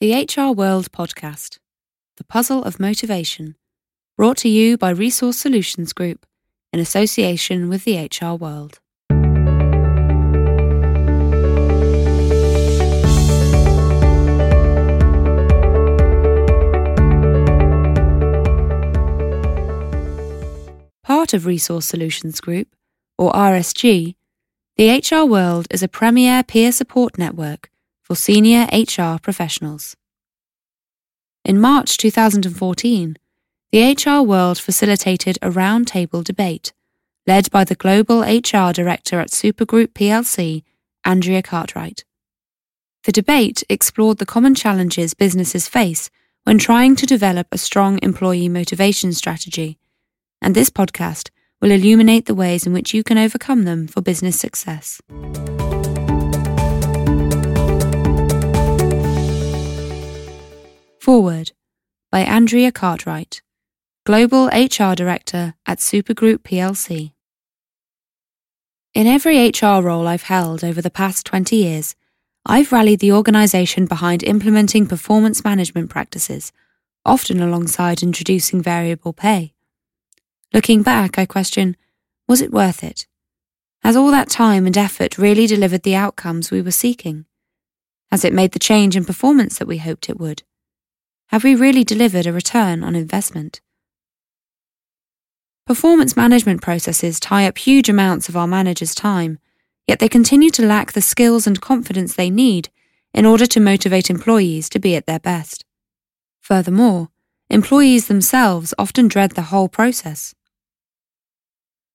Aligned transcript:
The 0.00 0.14
HR 0.14 0.52
World 0.52 0.92
Podcast 0.92 1.58
The 2.18 2.22
Puzzle 2.22 2.62
of 2.62 2.78
Motivation, 2.78 3.56
brought 4.16 4.36
to 4.36 4.48
you 4.48 4.78
by 4.78 4.90
Resource 4.90 5.38
Solutions 5.38 5.92
Group 5.92 6.24
in 6.72 6.78
association 6.78 7.68
with 7.68 7.82
the 7.82 7.98
HR 8.06 8.36
World. 8.36 8.78
Part 21.02 21.34
of 21.34 21.44
Resource 21.44 21.86
Solutions 21.86 22.40
Group, 22.40 22.68
or 23.18 23.32
RSG, 23.32 24.14
the 24.76 24.90
HR 24.90 25.26
World 25.28 25.66
is 25.72 25.82
a 25.82 25.88
premier 25.88 26.44
peer 26.44 26.70
support 26.70 27.18
network 27.18 27.68
for 28.08 28.14
senior 28.14 28.66
HR 28.72 29.18
professionals. 29.20 29.94
In 31.44 31.60
March 31.60 31.98
2014, 31.98 33.16
the 33.70 33.92
HR 33.92 34.22
World 34.22 34.58
facilitated 34.58 35.38
a 35.42 35.50
roundtable 35.50 36.24
debate 36.24 36.72
led 37.26 37.50
by 37.50 37.62
the 37.62 37.74
Global 37.74 38.22
HR 38.22 38.72
Director 38.72 39.20
at 39.20 39.28
Supergroup 39.28 39.88
plc, 39.88 40.62
Andrea 41.04 41.42
Cartwright. 41.42 42.02
The 43.04 43.12
debate 43.12 43.62
explored 43.68 44.16
the 44.16 44.24
common 44.24 44.54
challenges 44.54 45.12
businesses 45.12 45.68
face 45.68 46.08
when 46.44 46.56
trying 46.56 46.96
to 46.96 47.04
develop 47.04 47.48
a 47.52 47.58
strong 47.58 47.98
employee 48.02 48.48
motivation 48.48 49.12
strategy, 49.12 49.78
and 50.40 50.54
this 50.54 50.70
podcast 50.70 51.28
will 51.60 51.70
illuminate 51.70 52.24
the 52.24 52.34
ways 52.34 52.66
in 52.66 52.72
which 52.72 52.94
you 52.94 53.04
can 53.04 53.18
overcome 53.18 53.64
them 53.64 53.86
for 53.86 54.00
business 54.00 54.40
success. 54.40 55.02
Foreword 61.08 61.52
by 62.12 62.20
Andrea 62.20 62.70
Cartwright, 62.70 63.40
Global 64.04 64.48
HR 64.48 64.94
Director 64.94 65.54
at 65.66 65.78
Supergroup 65.78 66.40
plc. 66.40 67.12
In 68.92 69.06
every 69.06 69.48
HR 69.48 69.80
role 69.80 70.06
I've 70.06 70.24
held 70.24 70.62
over 70.62 70.82
the 70.82 70.90
past 70.90 71.24
20 71.24 71.56
years, 71.56 71.96
I've 72.44 72.72
rallied 72.72 73.00
the 73.00 73.12
organisation 73.12 73.86
behind 73.86 74.22
implementing 74.22 74.86
performance 74.86 75.42
management 75.42 75.88
practices, 75.88 76.52
often 77.06 77.40
alongside 77.40 78.02
introducing 78.02 78.60
variable 78.60 79.14
pay. 79.14 79.54
Looking 80.52 80.82
back, 80.82 81.18
I 81.18 81.24
question 81.24 81.78
was 82.28 82.42
it 82.42 82.52
worth 82.52 82.84
it? 82.84 83.06
Has 83.82 83.96
all 83.96 84.10
that 84.10 84.28
time 84.28 84.66
and 84.66 84.76
effort 84.76 85.16
really 85.16 85.46
delivered 85.46 85.84
the 85.84 85.96
outcomes 85.96 86.50
we 86.50 86.60
were 86.60 86.70
seeking? 86.70 87.24
Has 88.10 88.26
it 88.26 88.34
made 88.34 88.52
the 88.52 88.58
change 88.58 88.94
in 88.94 89.06
performance 89.06 89.56
that 89.56 89.68
we 89.68 89.78
hoped 89.78 90.10
it 90.10 90.20
would? 90.20 90.42
Have 91.28 91.44
we 91.44 91.54
really 91.54 91.84
delivered 91.84 92.26
a 92.26 92.32
return 92.32 92.82
on 92.82 92.96
investment? 92.96 93.60
Performance 95.66 96.16
management 96.16 96.62
processes 96.62 97.20
tie 97.20 97.46
up 97.46 97.58
huge 97.58 97.90
amounts 97.90 98.30
of 98.30 98.36
our 98.36 98.46
managers' 98.46 98.94
time, 98.94 99.38
yet 99.86 99.98
they 99.98 100.08
continue 100.08 100.48
to 100.48 100.64
lack 100.64 100.92
the 100.92 101.02
skills 101.02 101.46
and 101.46 101.60
confidence 101.60 102.14
they 102.14 102.30
need 102.30 102.70
in 103.12 103.26
order 103.26 103.44
to 103.44 103.60
motivate 103.60 104.08
employees 104.08 104.70
to 104.70 104.78
be 104.78 104.96
at 104.96 105.04
their 105.04 105.18
best. 105.18 105.66
Furthermore, 106.40 107.10
employees 107.50 108.08
themselves 108.08 108.72
often 108.78 109.06
dread 109.06 109.32
the 109.32 109.50
whole 109.52 109.68
process. 109.68 110.34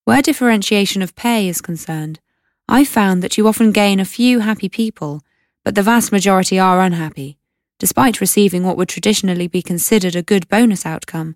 Where 0.06 0.22
differentiation 0.22 1.02
of 1.02 1.16
pay 1.16 1.48
is 1.48 1.59
concerned, 1.59 2.20
I've 2.67 2.88
found 2.88 3.23
that 3.23 3.36
you 3.36 3.48
often 3.48 3.72
gain 3.72 4.00
a 4.00 4.06
few 4.06 4.42
happy 4.42 4.70
people, 4.70 5.23
but 5.64 5.73
the 5.73 5.81
vast 5.81 6.11
majority 6.11 6.59
are 6.59 6.81
unhappy 6.81 7.39
despite 7.79 8.21
receiving 8.21 8.63
what 8.63 8.77
would 8.77 8.89
traditionally 8.89 9.47
be 9.47 9.61
considered 9.61 10.16
a 10.16 10.21
good 10.21 10.47
bonus 10.47 10.85
outcome, 10.85 11.35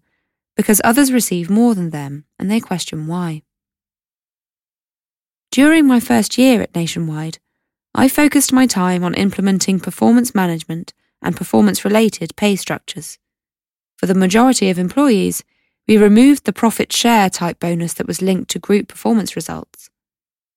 because 0.56 0.82
others 0.84 1.12
receive 1.12 1.50
more 1.50 1.76
than 1.76 1.92
them 1.92 2.26
and 2.40 2.50
they 2.50 2.60
question 2.60 3.08
why. 3.08 3.44
During 5.52 5.88
my 5.88 6.00
first 6.00 6.38
year 6.38 6.62
at 6.62 6.76
Nationwide, 6.76 7.40
I 7.96 8.08
focused 8.08 8.54
my 8.54 8.68
time 8.68 9.04
on 9.04 9.14
implementing 9.14 9.80
performance 9.80 10.36
management 10.36 10.94
and 11.22 11.36
performance 11.36 11.84
related 11.84 12.36
pay 12.36 12.56
structures. 12.56 13.18
For 13.98 14.06
the 14.06 14.14
majority 14.14 14.70
of 14.70 14.78
employees, 14.78 15.44
we 15.88 15.98
removed 15.98 16.46
the 16.46 16.54
profit 16.54 16.94
share 16.94 17.30
type 17.30 17.60
bonus 17.60 17.94
that 17.96 18.08
was 18.08 18.22
linked 18.22 18.52
to 18.52 18.60
group 18.60 18.88
performance 18.88 19.36
results. 19.36 19.90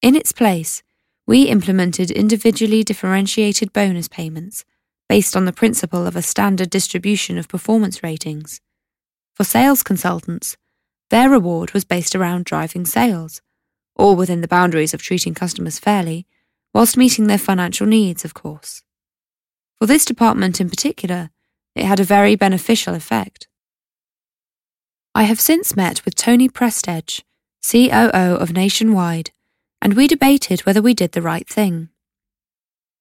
In 0.02 0.16
its 0.16 0.32
place, 0.32 0.82
we 1.26 1.44
implemented 1.44 2.10
individually 2.10 2.82
differentiated 2.82 3.72
bonus 3.72 4.08
payments 4.08 4.64
based 5.10 5.34
on 5.34 5.44
the 5.44 5.52
principle 5.52 6.06
of 6.06 6.14
a 6.14 6.22
standard 6.22 6.70
distribution 6.70 7.36
of 7.36 7.48
performance 7.48 8.00
ratings. 8.00 8.60
For 9.34 9.42
sales 9.42 9.82
consultants, 9.82 10.56
their 11.10 11.28
reward 11.28 11.72
was 11.72 11.84
based 11.84 12.14
around 12.14 12.44
driving 12.44 12.84
sales, 12.84 13.42
all 13.96 14.14
within 14.14 14.40
the 14.40 14.46
boundaries 14.46 14.94
of 14.94 15.02
treating 15.02 15.34
customers 15.34 15.80
fairly, 15.80 16.28
whilst 16.72 16.96
meeting 16.96 17.26
their 17.26 17.38
financial 17.38 17.88
needs, 17.88 18.24
of 18.24 18.34
course. 18.34 18.84
For 19.80 19.86
this 19.86 20.04
department 20.04 20.60
in 20.60 20.70
particular, 20.70 21.30
it 21.74 21.86
had 21.86 21.98
a 21.98 22.04
very 22.04 22.36
beneficial 22.36 22.94
effect. 22.94 23.48
I 25.12 25.24
have 25.24 25.40
since 25.40 25.74
met 25.74 26.04
with 26.04 26.14
Tony 26.14 26.48
Prestedge, 26.48 27.22
COO 27.68 28.36
of 28.36 28.52
Nationwide, 28.52 29.32
and 29.82 29.94
we 29.94 30.06
debated 30.06 30.60
whether 30.60 30.80
we 30.80 30.94
did 30.94 31.10
the 31.10 31.20
right 31.20 31.48
thing. 31.48 31.88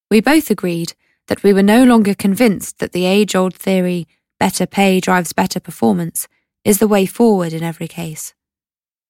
We 0.09 0.21
both 0.21 0.49
agreed 0.49 0.93
that 1.29 1.43
we 1.43 1.53
were 1.53 1.63
no 1.63 1.83
longer 1.83 2.15
convinced 2.15 2.79
that 2.79 2.91
the 2.91 3.05
age 3.05 3.35
old 3.35 3.53
theory, 3.53 4.07
better 4.39 4.65
pay 4.65 4.99
drives 4.99 5.31
better 5.31 5.59
performance, 5.59 6.27
is 6.65 6.79
the 6.79 6.87
way 6.87 7.05
forward 7.05 7.53
in 7.53 7.63
every 7.63 7.87
case. 7.87 8.33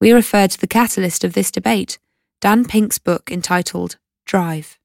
We 0.01 0.11
refer 0.11 0.47
to 0.47 0.59
the 0.59 0.67
catalyst 0.67 1.23
of 1.23 1.33
this 1.33 1.49
debate, 1.49 1.97
Dan 2.41 2.65
Pink's 2.65 2.99
book 2.99 3.31
entitled 3.31 3.97
Drive. 4.25 4.77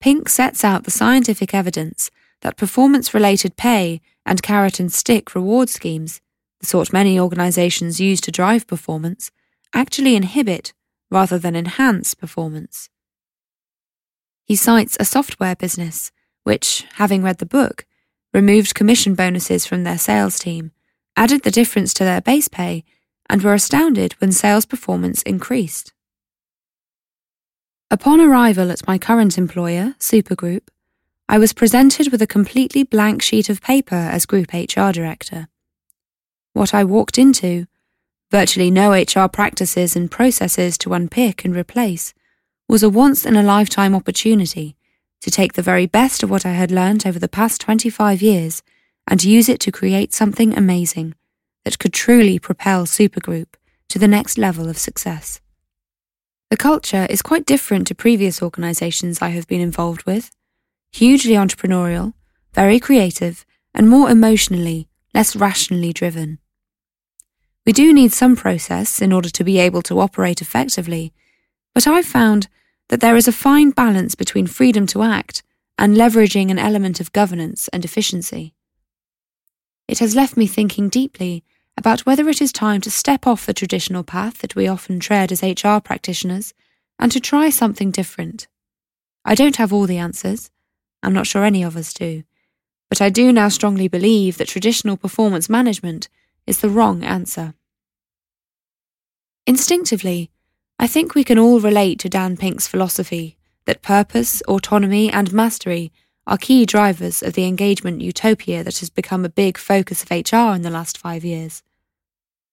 Pink 0.00 0.28
sets 0.28 0.62
out 0.62 0.84
the 0.84 0.90
scientific 0.90 1.52
evidence 1.52 2.12
that 2.42 2.56
performance 2.56 3.12
related 3.12 3.56
pay 3.56 4.00
and 4.24 4.42
carrot 4.42 4.78
and 4.78 4.92
stick 4.92 5.34
reward 5.34 5.68
schemes, 5.68 6.20
the 6.60 6.66
sort 6.66 6.92
many 6.92 7.18
organizations 7.18 7.98
use 7.98 8.20
to 8.20 8.30
drive 8.30 8.68
performance, 8.68 9.32
actually 9.74 10.14
inhibit 10.14 10.72
rather 11.10 11.38
than 11.38 11.56
enhance 11.56 12.14
performance. 12.14 12.88
He 14.46 14.54
cites 14.54 14.96
a 15.00 15.04
software 15.04 15.56
business, 15.56 16.12
which, 16.44 16.86
having 16.94 17.24
read 17.24 17.38
the 17.38 17.46
book, 17.46 17.84
removed 18.32 18.76
commission 18.76 19.16
bonuses 19.16 19.66
from 19.66 19.82
their 19.82 19.98
sales 19.98 20.38
team, 20.38 20.70
added 21.16 21.42
the 21.42 21.50
difference 21.50 21.92
to 21.94 22.04
their 22.04 22.20
base 22.20 22.46
pay, 22.46 22.84
and 23.28 23.42
were 23.42 23.54
astounded 23.54 24.12
when 24.20 24.30
sales 24.30 24.64
performance 24.64 25.20
increased. 25.22 25.92
Upon 27.90 28.20
arrival 28.20 28.70
at 28.70 28.86
my 28.86 28.98
current 28.98 29.36
employer, 29.36 29.96
Supergroup, 29.98 30.68
I 31.28 31.38
was 31.38 31.52
presented 31.52 32.12
with 32.12 32.22
a 32.22 32.26
completely 32.28 32.84
blank 32.84 33.22
sheet 33.22 33.48
of 33.48 33.60
paper 33.60 33.96
as 33.96 34.26
Group 34.26 34.52
HR 34.52 34.92
Director. 34.92 35.48
What 36.52 36.72
I 36.72 36.84
walked 36.84 37.18
into, 37.18 37.66
virtually 38.30 38.70
no 38.70 38.92
HR 38.92 39.26
practices 39.26 39.96
and 39.96 40.08
processes 40.08 40.78
to 40.78 40.94
unpick 40.94 41.44
and 41.44 41.56
replace, 41.56 42.14
was 42.68 42.82
a 42.82 42.90
once 42.90 43.24
in 43.24 43.36
a 43.36 43.42
lifetime 43.42 43.94
opportunity 43.94 44.76
to 45.20 45.30
take 45.30 45.52
the 45.52 45.62
very 45.62 45.86
best 45.86 46.22
of 46.22 46.30
what 46.30 46.44
I 46.44 46.52
had 46.52 46.70
learned 46.70 47.06
over 47.06 47.18
the 47.18 47.28
past 47.28 47.60
25 47.60 48.20
years 48.22 48.62
and 49.06 49.22
use 49.22 49.48
it 49.48 49.60
to 49.60 49.72
create 49.72 50.12
something 50.12 50.56
amazing 50.56 51.14
that 51.64 51.78
could 51.78 51.92
truly 51.92 52.38
propel 52.38 52.86
Supergroup 52.86 53.54
to 53.88 53.98
the 53.98 54.08
next 54.08 54.36
level 54.36 54.68
of 54.68 54.78
success. 54.78 55.40
The 56.50 56.56
culture 56.56 57.06
is 57.10 57.22
quite 57.22 57.46
different 57.46 57.86
to 57.88 57.94
previous 57.94 58.42
organisations 58.42 59.20
I 59.20 59.30
have 59.30 59.48
been 59.48 59.60
involved 59.60 60.04
with. 60.04 60.30
Hugely 60.92 61.32
entrepreneurial, 61.32 62.14
very 62.52 62.78
creative, 62.78 63.44
and 63.74 63.88
more 63.88 64.10
emotionally, 64.10 64.88
less 65.12 65.36
rationally 65.36 65.92
driven. 65.92 66.38
We 67.64 67.72
do 67.72 67.92
need 67.92 68.12
some 68.12 68.36
process 68.36 69.02
in 69.02 69.12
order 69.12 69.28
to 69.28 69.44
be 69.44 69.58
able 69.58 69.82
to 69.82 69.98
operate 69.98 70.40
effectively, 70.40 71.12
but 71.74 71.86
I've 71.86 72.06
found 72.06 72.48
that 72.88 73.00
there 73.00 73.16
is 73.16 73.28
a 73.28 73.32
fine 73.32 73.70
balance 73.70 74.14
between 74.14 74.46
freedom 74.46 74.86
to 74.86 75.02
act 75.02 75.42
and 75.78 75.96
leveraging 75.96 76.50
an 76.50 76.58
element 76.58 77.00
of 77.00 77.12
governance 77.12 77.68
and 77.68 77.84
efficiency. 77.84 78.54
It 79.88 79.98
has 79.98 80.16
left 80.16 80.36
me 80.36 80.46
thinking 80.46 80.88
deeply 80.88 81.44
about 81.76 82.00
whether 82.00 82.28
it 82.28 82.40
is 82.40 82.52
time 82.52 82.80
to 82.80 82.90
step 82.90 83.26
off 83.26 83.46
the 83.46 83.54
traditional 83.54 84.02
path 84.02 84.38
that 84.38 84.56
we 84.56 84.66
often 84.66 84.98
tread 84.98 85.30
as 85.30 85.42
HR 85.42 85.78
practitioners 85.78 86.54
and 86.98 87.12
to 87.12 87.20
try 87.20 87.50
something 87.50 87.90
different. 87.90 88.48
I 89.24 89.34
don't 89.34 89.56
have 89.56 89.72
all 89.72 89.86
the 89.86 89.98
answers. 89.98 90.50
I'm 91.02 91.12
not 91.12 91.26
sure 91.26 91.44
any 91.44 91.62
of 91.62 91.76
us 91.76 91.92
do. 91.92 92.22
But 92.88 93.02
I 93.02 93.10
do 93.10 93.32
now 93.32 93.48
strongly 93.48 93.88
believe 93.88 94.38
that 94.38 94.48
traditional 94.48 94.96
performance 94.96 95.48
management 95.48 96.08
is 96.46 96.60
the 96.60 96.70
wrong 96.70 97.02
answer. 97.02 97.54
Instinctively, 99.46 100.30
I 100.78 100.86
think 100.86 101.14
we 101.14 101.24
can 101.24 101.38
all 101.38 101.60
relate 101.60 101.98
to 102.00 102.08
Dan 102.08 102.36
Pink's 102.36 102.68
philosophy 102.68 103.36
that 103.64 103.82
purpose, 103.82 104.42
autonomy, 104.42 105.10
and 105.10 105.32
mastery 105.32 105.92
are 106.26 106.38
key 106.38 106.66
drivers 106.66 107.22
of 107.22 107.32
the 107.32 107.44
engagement 107.44 108.00
utopia 108.00 108.62
that 108.62 108.78
has 108.78 108.90
become 108.90 109.24
a 109.24 109.28
big 109.30 109.58
focus 109.58 110.02
of 110.02 110.10
HR 110.10 110.54
in 110.54 110.62
the 110.62 110.70
last 110.70 110.98
five 110.98 111.24
years. 111.24 111.62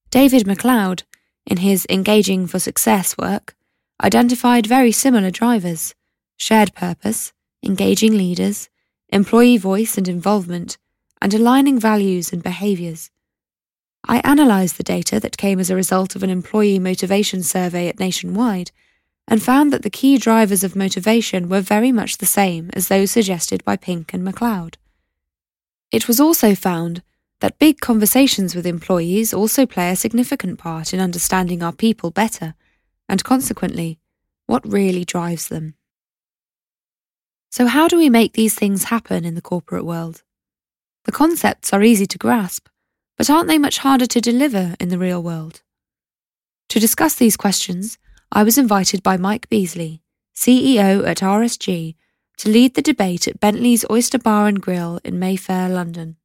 David 0.09 0.47
MacLeod, 0.47 1.03
in 1.45 1.57
his 1.57 1.85
Engaging 1.89 2.47
for 2.47 2.59
Success 2.59 3.17
work, 3.17 3.55
identified 4.01 4.65
very 4.67 4.91
similar 4.91 5.31
drivers 5.31 5.93
shared 6.37 6.73
purpose, 6.73 7.31
engaging 7.63 8.17
leaders, 8.17 8.69
employee 9.09 9.57
voice 9.57 9.97
and 9.97 10.07
involvement, 10.07 10.77
and 11.21 11.33
aligning 11.33 11.79
values 11.79 12.33
and 12.33 12.43
behaviours. 12.43 13.09
I 14.05 14.21
analysed 14.23 14.77
the 14.77 14.83
data 14.83 15.19
that 15.19 15.37
came 15.37 15.59
as 15.59 15.69
a 15.69 15.75
result 15.75 16.15
of 16.15 16.23
an 16.23 16.29
employee 16.29 16.79
motivation 16.79 17.41
survey 17.41 17.87
at 17.87 17.99
Nationwide 17.99 18.71
and 19.27 19.41
found 19.41 19.71
that 19.71 19.83
the 19.83 19.89
key 19.89 20.17
drivers 20.17 20.63
of 20.63 20.75
motivation 20.75 21.47
were 21.47 21.61
very 21.61 21.91
much 21.91 22.17
the 22.17 22.25
same 22.25 22.69
as 22.73 22.87
those 22.87 23.11
suggested 23.11 23.63
by 23.63 23.77
Pink 23.77 24.13
and 24.13 24.23
MacLeod. 24.23 24.77
It 25.91 26.07
was 26.07 26.19
also 26.19 26.55
found 26.55 27.01
that 27.39 27.59
big 27.59 27.79
conversations 27.79 28.55
with 28.55 28.65
employees 28.65 29.33
also 29.33 29.65
play 29.65 29.91
a 29.91 29.95
significant 29.95 30.59
part 30.59 30.93
in 30.93 30.99
understanding 30.99 31.61
our 31.61 31.71
people 31.71 32.11
better, 32.11 32.55
and 33.07 33.23
consequently, 33.23 33.99
what 34.45 34.69
really 34.69 35.05
drives 35.05 35.47
them. 35.47 35.75
So, 37.49 37.67
how 37.67 37.87
do 37.87 37.97
we 37.97 38.09
make 38.09 38.33
these 38.33 38.55
things 38.55 38.85
happen 38.85 39.25
in 39.25 39.35
the 39.35 39.41
corporate 39.41 39.85
world? 39.85 40.23
The 41.05 41.11
concepts 41.11 41.71
are 41.71 41.83
easy 41.83 42.05
to 42.07 42.17
grasp, 42.17 42.67
but 43.23 43.29
aren't 43.29 43.47
they 43.47 43.57
much 43.57 43.77
harder 43.77 44.05
to 44.05 44.19
deliver 44.19 44.75
in 44.81 44.89
the 44.89 44.97
real 44.97 45.23
world? 45.23 45.61
To 46.67 46.77
discuss 46.77 47.15
these 47.15 47.37
questions, 47.37 47.97
I 48.33 48.43
was 48.43 48.57
invited 48.57 49.01
by 49.01 49.15
Mike 49.15 49.47
Beasley, 49.47 50.01
CEO 50.35 51.07
at 51.07 51.19
RSG, 51.19 51.95
to 52.39 52.49
lead 52.49 52.75
the 52.75 52.81
debate 52.81 53.25
at 53.29 53.39
Bentley's 53.39 53.85
Oyster 53.89 54.19
Bar 54.19 54.49
and 54.49 54.61
Grill 54.61 54.99
in 55.05 55.19
Mayfair, 55.19 55.69
London. 55.69 56.17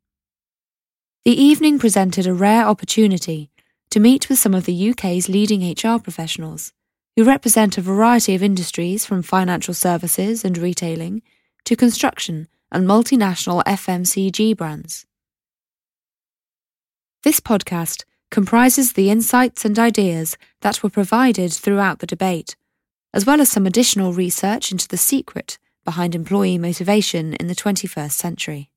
The 1.24 1.40
evening 1.40 1.78
presented 1.78 2.26
a 2.26 2.34
rare 2.34 2.66
opportunity 2.66 3.52
to 3.90 4.00
meet 4.00 4.28
with 4.28 4.40
some 4.40 4.52
of 4.52 4.64
the 4.64 4.90
UK's 4.90 5.28
leading 5.28 5.62
HR 5.70 6.00
professionals, 6.00 6.72
who 7.14 7.22
represent 7.22 7.78
a 7.78 7.80
variety 7.80 8.34
of 8.34 8.42
industries 8.42 9.06
from 9.06 9.22
financial 9.22 9.72
services 9.72 10.44
and 10.44 10.58
retailing 10.58 11.22
to 11.64 11.76
construction 11.76 12.48
and 12.72 12.88
multinational 12.88 13.62
FMCG 13.66 14.56
brands. 14.56 15.06
This 17.24 17.40
podcast 17.40 18.04
comprises 18.30 18.92
the 18.92 19.10
insights 19.10 19.64
and 19.64 19.76
ideas 19.76 20.38
that 20.60 20.84
were 20.84 20.90
provided 20.90 21.52
throughout 21.52 21.98
the 21.98 22.06
debate, 22.06 22.54
as 23.12 23.26
well 23.26 23.40
as 23.40 23.50
some 23.50 23.66
additional 23.66 24.12
research 24.12 24.70
into 24.70 24.86
the 24.86 24.96
secret 24.96 25.58
behind 25.84 26.14
employee 26.14 26.58
motivation 26.58 27.34
in 27.34 27.48
the 27.48 27.56
21st 27.56 28.12
century. 28.12 28.70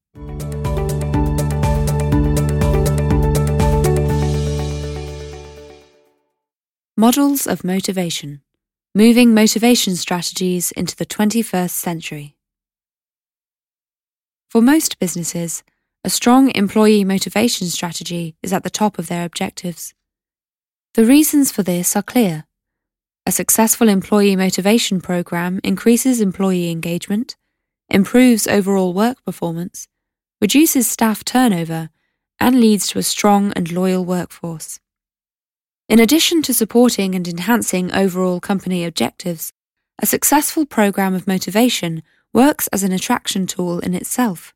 Models 6.98 7.46
of 7.46 7.64
Motivation 7.64 8.42
Moving 8.96 9.36
Motivation 9.36 9.96
Strategies 9.96 10.72
into 10.72 10.96
the 10.96 11.06
21st 11.06 11.70
Century. 11.70 12.36
For 14.50 14.62
most 14.62 14.98
businesses, 14.98 15.64
a 16.03 16.09
strong 16.09 16.51
employee 16.56 17.03
motivation 17.03 17.68
strategy 17.68 18.36
is 18.42 18.51
at 18.51 18.63
the 18.63 18.69
top 18.69 18.98
of 18.98 19.07
their 19.07 19.24
objectives. 19.24 19.94
The 20.95 21.06
reasons 21.06 21.51
for 21.51 21.62
this 21.62 21.95
are 21.95 22.01
clear. 22.01 22.45
A 23.25 23.31
successful 23.31 23.88
employee 23.88 24.36
motivation 24.36 25.00
program 25.00 25.59
increases 25.63 26.19
employee 26.19 26.71
engagement, 26.71 27.36
improves 27.88 28.48
overall 28.48 28.94
work 28.94 29.24
performance, 29.24 29.88
reduces 30.42 30.89
staff 30.89 31.24
turnover, 31.24 31.92
and 32.39 32.59
leads 32.59 32.88
to 32.88 33.00
a 33.00 33.04
strong 33.04 33.54
and 33.54 33.71
loyal 33.71 34.04
workforce. 34.04 34.80
In 35.88 36.00
addition 36.00 36.42
to 36.44 36.54
supporting 36.54 37.13
and 37.13 37.27
enhancing 37.27 37.92
overall 37.92 38.39
company 38.39 38.83
objectives, 38.83 39.54
a 40.00 40.07
successful 40.07 40.65
program 40.65 41.13
of 41.13 41.27
motivation 41.27 42.01
works 42.33 42.68
as 42.68 42.81
an 42.81 42.92
attraction 42.92 43.45
tool 43.45 43.77
in 43.80 43.94
itself. 43.94 44.56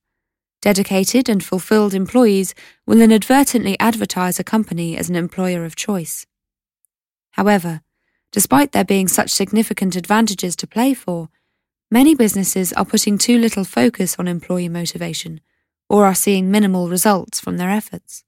Dedicated 0.65 1.29
and 1.29 1.43
fulfilled 1.43 1.93
employees 1.93 2.55
will 2.87 2.99
inadvertently 2.99 3.79
advertise 3.79 4.39
a 4.39 4.43
company 4.43 4.97
as 4.97 5.11
an 5.11 5.15
employer 5.15 5.63
of 5.63 5.75
choice. 5.75 6.25
However, 7.33 7.81
despite 8.31 8.71
there 8.71 8.83
being 8.83 9.07
such 9.07 9.29
significant 9.29 9.95
advantages 9.95 10.55
to 10.55 10.65
play 10.65 10.95
for, 10.95 11.29
many 11.91 12.15
businesses 12.15 12.73
are 12.73 12.83
putting 12.83 13.19
too 13.19 13.37
little 13.37 13.63
focus 13.63 14.15
on 14.17 14.27
employee 14.27 14.67
motivation 14.67 15.39
or 15.87 16.03
are 16.03 16.15
seeing 16.15 16.49
minimal 16.49 16.89
results 16.89 17.39
from 17.39 17.57
their 17.57 17.69
efforts. 17.69 18.23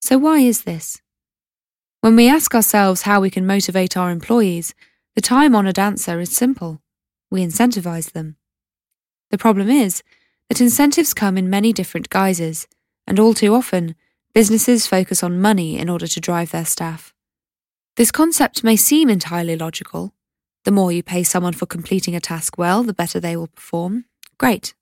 So, 0.00 0.16
why 0.16 0.38
is 0.38 0.62
this? 0.62 1.02
When 2.00 2.16
we 2.16 2.26
ask 2.26 2.54
ourselves 2.54 3.02
how 3.02 3.20
we 3.20 3.28
can 3.28 3.46
motivate 3.46 3.98
our 3.98 4.10
employees, 4.10 4.74
the 5.14 5.20
time 5.20 5.54
honoured 5.54 5.78
answer 5.78 6.20
is 6.20 6.34
simple 6.34 6.80
we 7.30 7.44
incentivize 7.44 8.12
them. 8.12 8.36
The 9.30 9.36
problem 9.36 9.68
is 9.68 10.02
that 10.50 10.60
incentives 10.60 11.14
come 11.14 11.38
in 11.38 11.48
many 11.48 11.72
different 11.72 12.10
guises, 12.10 12.66
and 13.06 13.20
all 13.20 13.34
too 13.34 13.54
often, 13.54 13.94
businesses 14.34 14.84
focus 14.84 15.22
on 15.22 15.40
money 15.40 15.78
in 15.78 15.88
order 15.88 16.08
to 16.08 16.20
drive 16.20 16.50
their 16.50 16.64
staff. 16.64 17.14
This 17.96 18.10
concept 18.10 18.64
may 18.64 18.74
seem 18.74 19.08
entirely 19.08 19.56
logical. 19.56 20.12
The 20.64 20.72
more 20.72 20.90
you 20.90 21.04
pay 21.04 21.22
someone 21.22 21.52
for 21.52 21.66
completing 21.66 22.16
a 22.16 22.20
task 22.20 22.58
well, 22.58 22.82
the 22.82 22.92
better 22.92 23.20
they 23.20 23.36
will 23.36 23.46
perform. 23.46 24.06
Great. 24.38 24.74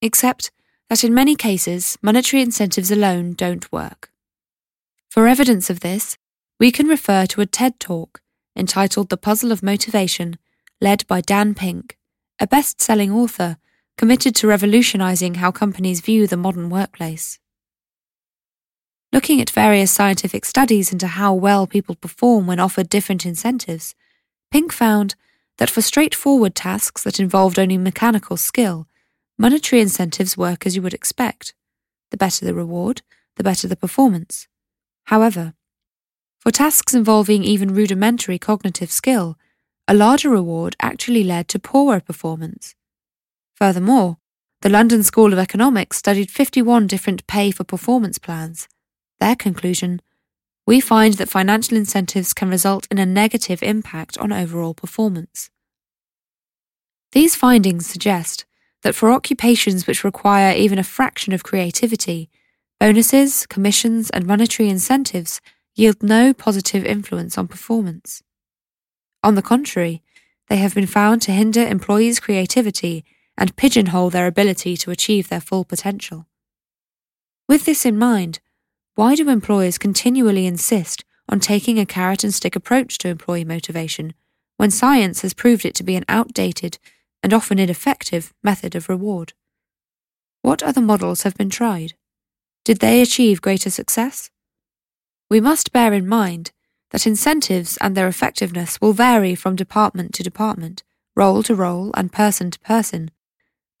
Except 0.00 0.52
that 0.88 1.02
in 1.02 1.12
many 1.12 1.34
cases, 1.34 1.98
monetary 2.00 2.40
incentives 2.40 2.92
alone 2.92 3.32
don't 3.32 3.72
work. 3.72 4.12
For 5.10 5.26
evidence 5.26 5.68
of 5.68 5.80
this, 5.80 6.16
we 6.60 6.70
can 6.70 6.86
refer 6.86 7.26
to 7.26 7.40
a 7.40 7.46
TED 7.46 7.80
talk 7.80 8.22
entitled 8.56 9.08
The 9.08 9.16
Puzzle 9.16 9.50
of 9.50 9.64
Motivation, 9.64 10.38
led 10.80 11.04
by 11.08 11.20
Dan 11.20 11.54
Pink, 11.54 11.98
a 12.38 12.46
best 12.46 12.80
selling 12.80 13.10
author 13.10 13.56
committed 14.02 14.34
to 14.34 14.48
revolutionizing 14.48 15.34
how 15.34 15.52
companies 15.52 16.00
view 16.00 16.26
the 16.26 16.36
modern 16.36 16.68
workplace. 16.68 17.38
Looking 19.12 19.40
at 19.40 19.48
various 19.48 19.92
scientific 19.92 20.44
studies 20.44 20.92
into 20.92 21.06
how 21.06 21.32
well 21.34 21.68
people 21.68 21.94
perform 21.94 22.48
when 22.48 22.58
offered 22.58 22.88
different 22.88 23.24
incentives, 23.24 23.94
Pink 24.50 24.72
found 24.72 25.14
that 25.58 25.70
for 25.70 25.82
straightforward 25.82 26.56
tasks 26.56 27.04
that 27.04 27.20
involved 27.20 27.60
only 27.60 27.78
mechanical 27.78 28.36
skill, 28.36 28.88
monetary 29.38 29.80
incentives 29.80 30.36
work 30.36 30.66
as 30.66 30.74
you 30.74 30.82
would 30.82 30.94
expect. 30.94 31.54
The 32.10 32.16
better 32.16 32.44
the 32.44 32.54
reward, 32.54 33.02
the 33.36 33.44
better 33.44 33.68
the 33.68 33.76
performance. 33.76 34.48
However, 35.04 35.54
for 36.40 36.50
tasks 36.50 36.92
involving 36.92 37.44
even 37.44 37.72
rudimentary 37.72 38.40
cognitive 38.40 38.90
skill, 38.90 39.38
a 39.86 39.94
larger 39.94 40.28
reward 40.28 40.74
actually 40.82 41.22
led 41.22 41.46
to 41.46 41.60
poorer 41.60 42.00
performance. 42.00 42.74
Furthermore, 43.62 44.16
the 44.62 44.68
London 44.68 45.04
School 45.04 45.32
of 45.32 45.38
Economics 45.38 45.96
studied 45.96 46.32
51 46.32 46.88
different 46.88 47.24
pay 47.28 47.52
for 47.52 47.62
performance 47.62 48.18
plans. 48.18 48.66
Their 49.20 49.36
conclusion 49.36 50.02
we 50.66 50.80
find 50.80 51.14
that 51.14 51.28
financial 51.28 51.76
incentives 51.76 52.34
can 52.34 52.50
result 52.50 52.88
in 52.90 52.98
a 52.98 53.06
negative 53.06 53.62
impact 53.62 54.18
on 54.18 54.32
overall 54.32 54.74
performance. 54.74 55.48
These 57.12 57.36
findings 57.36 57.86
suggest 57.86 58.46
that 58.82 58.96
for 58.96 59.12
occupations 59.12 59.86
which 59.86 60.02
require 60.02 60.56
even 60.56 60.80
a 60.80 60.82
fraction 60.82 61.32
of 61.32 61.44
creativity, 61.44 62.30
bonuses, 62.80 63.46
commissions, 63.46 64.10
and 64.10 64.26
monetary 64.26 64.70
incentives 64.70 65.40
yield 65.76 66.02
no 66.02 66.34
positive 66.34 66.84
influence 66.84 67.38
on 67.38 67.46
performance. 67.46 68.24
On 69.22 69.36
the 69.36 69.40
contrary, 69.40 70.02
they 70.48 70.56
have 70.56 70.74
been 70.74 70.88
found 70.88 71.22
to 71.22 71.30
hinder 71.30 71.64
employees' 71.64 72.18
creativity 72.18 73.04
and 73.36 73.56
pigeonhole 73.56 74.10
their 74.10 74.26
ability 74.26 74.76
to 74.76 74.90
achieve 74.90 75.28
their 75.28 75.40
full 75.40 75.64
potential. 75.64 76.26
With 77.48 77.64
this 77.64 77.84
in 77.84 77.98
mind, 77.98 78.40
why 78.94 79.14
do 79.14 79.28
employers 79.28 79.78
continually 79.78 80.46
insist 80.46 81.04
on 81.28 81.40
taking 81.40 81.78
a 81.78 81.86
carrot 81.86 82.24
and 82.24 82.34
stick 82.34 82.54
approach 82.54 82.98
to 82.98 83.08
employee 83.08 83.44
motivation 83.44 84.14
when 84.58 84.70
science 84.70 85.22
has 85.22 85.34
proved 85.34 85.64
it 85.64 85.74
to 85.74 85.82
be 85.82 85.96
an 85.96 86.04
outdated 86.08 86.78
and 87.22 87.32
often 87.32 87.58
ineffective 87.58 88.32
method 88.42 88.74
of 88.74 88.88
reward? 88.88 89.32
What 90.42 90.62
other 90.62 90.80
models 90.80 91.22
have 91.22 91.36
been 91.36 91.50
tried? 91.50 91.94
Did 92.64 92.80
they 92.80 93.00
achieve 93.00 93.40
greater 93.40 93.70
success? 93.70 94.30
We 95.30 95.40
must 95.40 95.72
bear 95.72 95.92
in 95.92 96.06
mind 96.06 96.52
that 96.90 97.06
incentives 97.06 97.78
and 97.78 97.96
their 97.96 98.08
effectiveness 98.08 98.80
will 98.80 98.92
vary 98.92 99.34
from 99.34 99.56
department 99.56 100.12
to 100.14 100.22
department, 100.22 100.82
role 101.16 101.42
to 101.44 101.54
role, 101.54 101.90
and 101.94 102.12
person 102.12 102.50
to 102.50 102.60
person, 102.60 103.10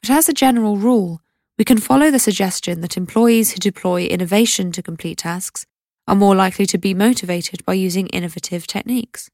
but 0.02 0.10
as 0.10 0.28
a 0.28 0.32
general 0.32 0.76
rule, 0.76 1.20
we 1.58 1.64
can 1.64 1.78
follow 1.78 2.10
the 2.10 2.18
suggestion 2.18 2.80
that 2.80 2.96
employees 2.96 3.52
who 3.52 3.58
deploy 3.58 4.04
innovation 4.04 4.72
to 4.72 4.82
complete 4.82 5.18
tasks 5.18 5.64
are 6.08 6.16
more 6.16 6.34
likely 6.34 6.66
to 6.66 6.76
be 6.76 6.92
motivated 6.92 7.64
by 7.64 7.74
using 7.74 8.08
innovative 8.08 8.66
techniques. 8.66 9.30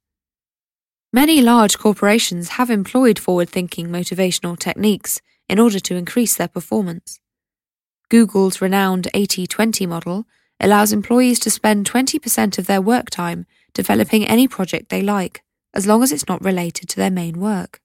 Many 1.11 1.41
large 1.41 1.79
corporations 1.79 2.51
have 2.51 2.69
employed 2.69 3.19
forward 3.19 3.49
thinking 3.49 3.89
motivational 3.89 4.59
techniques 4.59 5.23
in 5.49 5.59
order 5.59 5.81
to 5.81 5.97
increase 5.97 6.37
their 6.37 6.49
performance. 6.49 7.19
Google's 8.11 8.61
renowned 8.61 9.09
80 9.15 9.47
20 9.47 9.87
model 9.87 10.27
allows 10.61 10.93
employees 10.93 11.39
to 11.41 11.51
spend 11.51 11.91
20% 11.91 12.59
of 12.59 12.67
their 12.67 12.83
work 12.83 13.09
time 13.09 13.47
developing 13.73 14.27
any 14.27 14.47
project 14.47 14.91
they 14.91 15.01
like, 15.01 15.43
as 15.73 15.87
long 15.87 16.03
as 16.03 16.13
it's 16.13 16.29
not 16.29 16.45
related 16.45 16.91
to 16.91 16.97
their 16.97 17.11
main 17.11 17.41
work. 17.41 17.81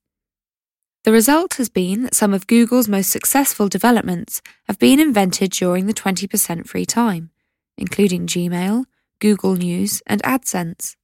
The 1.04 1.12
result 1.12 1.56
has 1.56 1.68
been 1.68 2.04
that 2.04 2.16
some 2.16 2.34
of 2.34 2.48
Google's 2.48 2.88
most 2.88 3.10
successful 3.10 3.68
developments 3.68 4.42
have 4.68 4.80
been 4.80 5.02
invented 5.02 5.52
during 5.52 5.86
the 5.86 5.94
20% 5.94 6.66
free 6.66 6.86
time, 6.86 7.30
including 7.78 8.26
Gmail, 8.26 8.86
Google 9.20 9.56
News, 9.56 10.02
and 10.08 10.24
AdSense. 10.24 10.96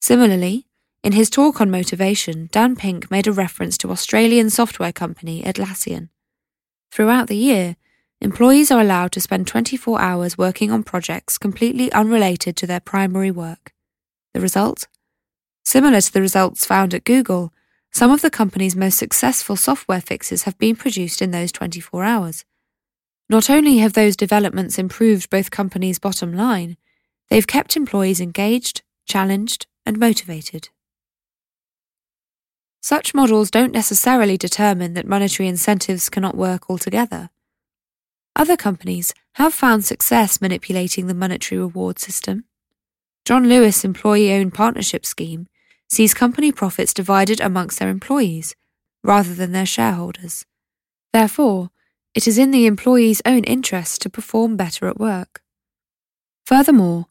Similarly, 0.00 0.66
in 1.02 1.12
his 1.12 1.28
talk 1.28 1.60
on 1.60 1.70
motivation, 1.70 2.48
Dan 2.50 2.76
Pink 2.76 3.10
made 3.10 3.26
a 3.26 3.32
reference 3.32 3.76
to 3.78 3.90
Australian 3.90 4.48
software 4.48 4.92
company 4.92 5.42
Atlassian. 5.42 6.08
Throughout 6.90 7.28
the 7.28 7.36
year, 7.36 7.76
employees 8.22 8.70
are 8.70 8.80
allowed 8.80 9.12
to 9.12 9.20
spend 9.20 9.46
24 9.46 10.00
hours 10.00 10.38
working 10.38 10.70
on 10.70 10.82
projects 10.82 11.36
completely 11.36 11.92
unrelated 11.92 12.56
to 12.56 12.66
their 12.66 12.80
primary 12.80 13.30
work. 13.30 13.74
The 14.32 14.40
result? 14.40 14.88
Similar 15.62 16.00
to 16.00 16.12
the 16.12 16.22
results 16.22 16.64
found 16.64 16.94
at 16.94 17.04
Google, 17.04 17.52
some 17.92 18.10
of 18.10 18.22
the 18.22 18.30
company's 18.30 18.76
most 18.76 18.98
successful 18.98 19.56
software 19.56 20.00
fixes 20.00 20.44
have 20.44 20.56
been 20.58 20.76
produced 20.76 21.20
in 21.20 21.32
those 21.32 21.52
24 21.52 22.04
hours. 22.04 22.44
Not 23.28 23.50
only 23.50 23.78
have 23.78 23.92
those 23.92 24.16
developments 24.16 24.78
improved 24.78 25.30
both 25.30 25.50
companies' 25.50 25.98
bottom 25.98 26.32
line, 26.32 26.76
they've 27.28 27.46
kept 27.46 27.76
employees 27.76 28.20
engaged, 28.20 28.82
challenged, 29.06 29.66
and 29.84 29.98
motivated. 29.98 30.68
Such 32.80 33.14
models 33.14 33.50
don't 33.50 33.72
necessarily 33.72 34.36
determine 34.36 34.94
that 34.94 35.06
monetary 35.06 35.48
incentives 35.48 36.08
cannot 36.08 36.36
work 36.36 36.70
altogether. 36.70 37.30
Other 38.34 38.56
companies 38.56 39.12
have 39.34 39.52
found 39.52 39.84
success 39.84 40.40
manipulating 40.40 41.06
the 41.06 41.14
monetary 41.14 41.60
reward 41.60 41.98
system. 41.98 42.44
John 43.24 43.48
Lewis' 43.48 43.84
employee 43.84 44.32
owned 44.32 44.54
partnership 44.54 45.04
scheme 45.04 45.46
sees 45.90 46.14
company 46.14 46.52
profits 46.52 46.94
divided 46.94 47.40
amongst 47.40 47.78
their 47.78 47.88
employees 47.88 48.54
rather 49.02 49.34
than 49.34 49.52
their 49.52 49.66
shareholders. 49.66 50.46
Therefore, 51.12 51.70
it 52.14 52.26
is 52.26 52.38
in 52.38 52.50
the 52.50 52.66
employee's 52.66 53.22
own 53.24 53.44
interest 53.44 54.02
to 54.02 54.10
perform 54.10 54.56
better 54.56 54.86
at 54.86 54.98
work. 54.98 55.42
Furthermore, 56.46 57.06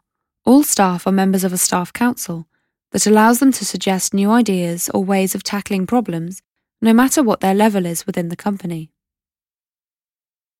all 0.45 0.63
staff 0.63 1.05
are 1.05 1.11
members 1.11 1.43
of 1.43 1.53
a 1.53 1.57
staff 1.57 1.93
council 1.93 2.47
that 2.91 3.05
allows 3.05 3.39
them 3.39 3.51
to 3.51 3.65
suggest 3.65 4.13
new 4.13 4.31
ideas 4.31 4.89
or 4.93 5.03
ways 5.03 5.35
of 5.35 5.43
tackling 5.43 5.85
problems, 5.85 6.41
no 6.81 6.93
matter 6.93 7.21
what 7.21 7.39
their 7.39 7.53
level 7.53 7.85
is 7.85 8.05
within 8.05 8.29
the 8.29 8.35
company. 8.35 8.91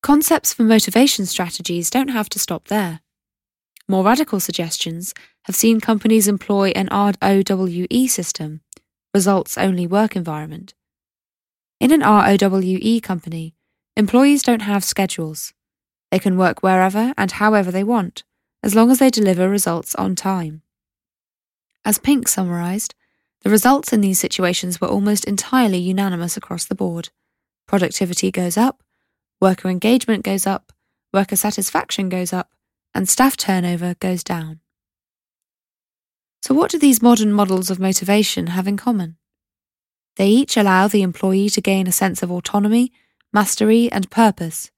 Concepts 0.02 0.54
for 0.54 0.62
motivation 0.62 1.26
strategies 1.26 1.90
don't 1.90 2.08
have 2.08 2.28
to 2.30 2.38
stop 2.38 2.68
there. 2.68 3.00
More 3.90 4.04
radical 4.04 4.38
suggestions 4.38 5.12
have 5.46 5.56
seen 5.56 5.80
companies 5.80 6.28
employ 6.28 6.68
an 6.76 6.88
ROWE 6.92 8.06
system, 8.06 8.60
results 9.12 9.58
only 9.58 9.84
work 9.84 10.14
environment. 10.14 10.74
In 11.80 11.90
an 11.90 12.02
ROWE 12.02 13.00
company, 13.02 13.56
employees 13.96 14.44
don't 14.44 14.62
have 14.62 14.84
schedules. 14.84 15.52
They 16.12 16.20
can 16.20 16.38
work 16.38 16.62
wherever 16.62 17.12
and 17.18 17.32
however 17.32 17.72
they 17.72 17.82
want, 17.82 18.22
as 18.62 18.76
long 18.76 18.92
as 18.92 19.00
they 19.00 19.10
deliver 19.10 19.48
results 19.48 19.96
on 19.96 20.14
time. 20.14 20.62
As 21.84 21.98
Pink 21.98 22.28
summarised, 22.28 22.94
the 23.42 23.50
results 23.50 23.92
in 23.92 24.02
these 24.02 24.20
situations 24.20 24.80
were 24.80 24.86
almost 24.86 25.24
entirely 25.24 25.78
unanimous 25.78 26.36
across 26.36 26.64
the 26.64 26.76
board. 26.76 27.08
Productivity 27.66 28.30
goes 28.30 28.56
up, 28.56 28.84
worker 29.40 29.68
engagement 29.68 30.22
goes 30.22 30.46
up, 30.46 30.72
worker 31.12 31.34
satisfaction 31.34 32.08
goes 32.08 32.32
up, 32.32 32.52
and 32.94 33.08
staff 33.08 33.36
turnover 33.36 33.94
goes 33.94 34.22
down. 34.22 34.60
So, 36.42 36.54
what 36.54 36.70
do 36.70 36.78
these 36.78 37.02
modern 37.02 37.32
models 37.32 37.70
of 37.70 37.78
motivation 37.78 38.48
have 38.48 38.66
in 38.66 38.76
common? 38.76 39.16
They 40.16 40.28
each 40.28 40.56
allow 40.56 40.88
the 40.88 41.02
employee 41.02 41.50
to 41.50 41.60
gain 41.60 41.86
a 41.86 41.92
sense 41.92 42.22
of 42.22 42.30
autonomy, 42.30 42.92
mastery, 43.32 43.90
and 43.92 44.10
purpose, 44.10 44.70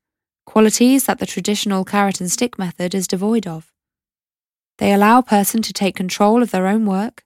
qualities 0.44 1.06
that 1.06 1.18
the 1.18 1.26
traditional 1.26 1.84
carrot 1.84 2.20
and 2.20 2.30
stick 2.30 2.58
method 2.58 2.94
is 2.94 3.06
devoid 3.06 3.46
of. 3.46 3.72
They 4.78 4.92
allow 4.92 5.18
a 5.18 5.22
person 5.22 5.62
to 5.62 5.72
take 5.72 5.94
control 5.96 6.42
of 6.42 6.50
their 6.50 6.66
own 6.66 6.86
work, 6.86 7.24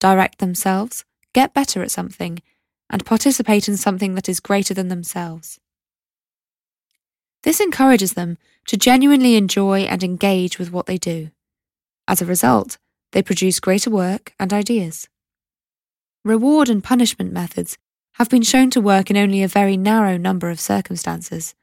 direct 0.00 0.38
themselves, 0.38 1.04
get 1.32 1.54
better 1.54 1.82
at 1.82 1.90
something, 1.90 2.40
and 2.90 3.04
participate 3.04 3.68
in 3.68 3.76
something 3.76 4.14
that 4.14 4.28
is 4.28 4.40
greater 4.40 4.74
than 4.74 4.88
themselves. 4.88 5.58
This 7.42 7.60
encourages 7.60 8.14
them 8.14 8.38
to 8.66 8.76
genuinely 8.76 9.36
enjoy 9.36 9.80
and 9.80 10.02
engage 10.02 10.58
with 10.58 10.72
what 10.72 10.86
they 10.86 10.98
do. 10.98 11.30
As 12.06 12.20
a 12.20 12.26
result, 12.26 12.78
they 13.12 13.22
produce 13.22 13.60
greater 13.60 13.90
work 13.90 14.34
and 14.38 14.52
ideas. 14.52 15.08
Reward 16.24 16.68
and 16.68 16.82
punishment 16.82 17.32
methods 17.32 17.78
have 18.14 18.28
been 18.28 18.42
shown 18.42 18.70
to 18.70 18.80
work 18.80 19.10
in 19.10 19.16
only 19.16 19.42
a 19.42 19.48
very 19.48 19.76
narrow 19.76 20.16
number 20.16 20.50
of 20.50 20.60
circumstances. 20.60 21.54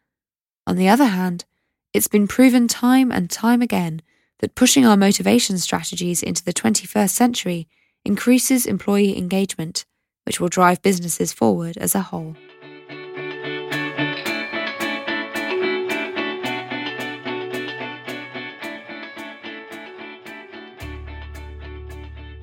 On 0.65 0.77
the 0.77 0.87
other 0.87 1.05
hand, 1.05 1.45
it's 1.93 2.07
been 2.07 2.27
proven 2.27 2.67
time 2.67 3.11
and 3.11 3.29
time 3.29 3.61
again 3.61 4.01
that 4.39 4.55
pushing 4.55 4.85
our 4.85 4.97
motivation 4.97 5.57
strategies 5.57 6.23
into 6.23 6.43
the 6.43 6.53
21st 6.53 7.09
century 7.09 7.67
increases 8.03 8.65
employee 8.65 9.17
engagement, 9.17 9.85
which 10.25 10.39
will 10.39 10.47
drive 10.47 10.81
businesses 10.81 11.33
forward 11.33 11.77
as 11.77 11.95
a 11.95 12.01
whole. 12.01 12.35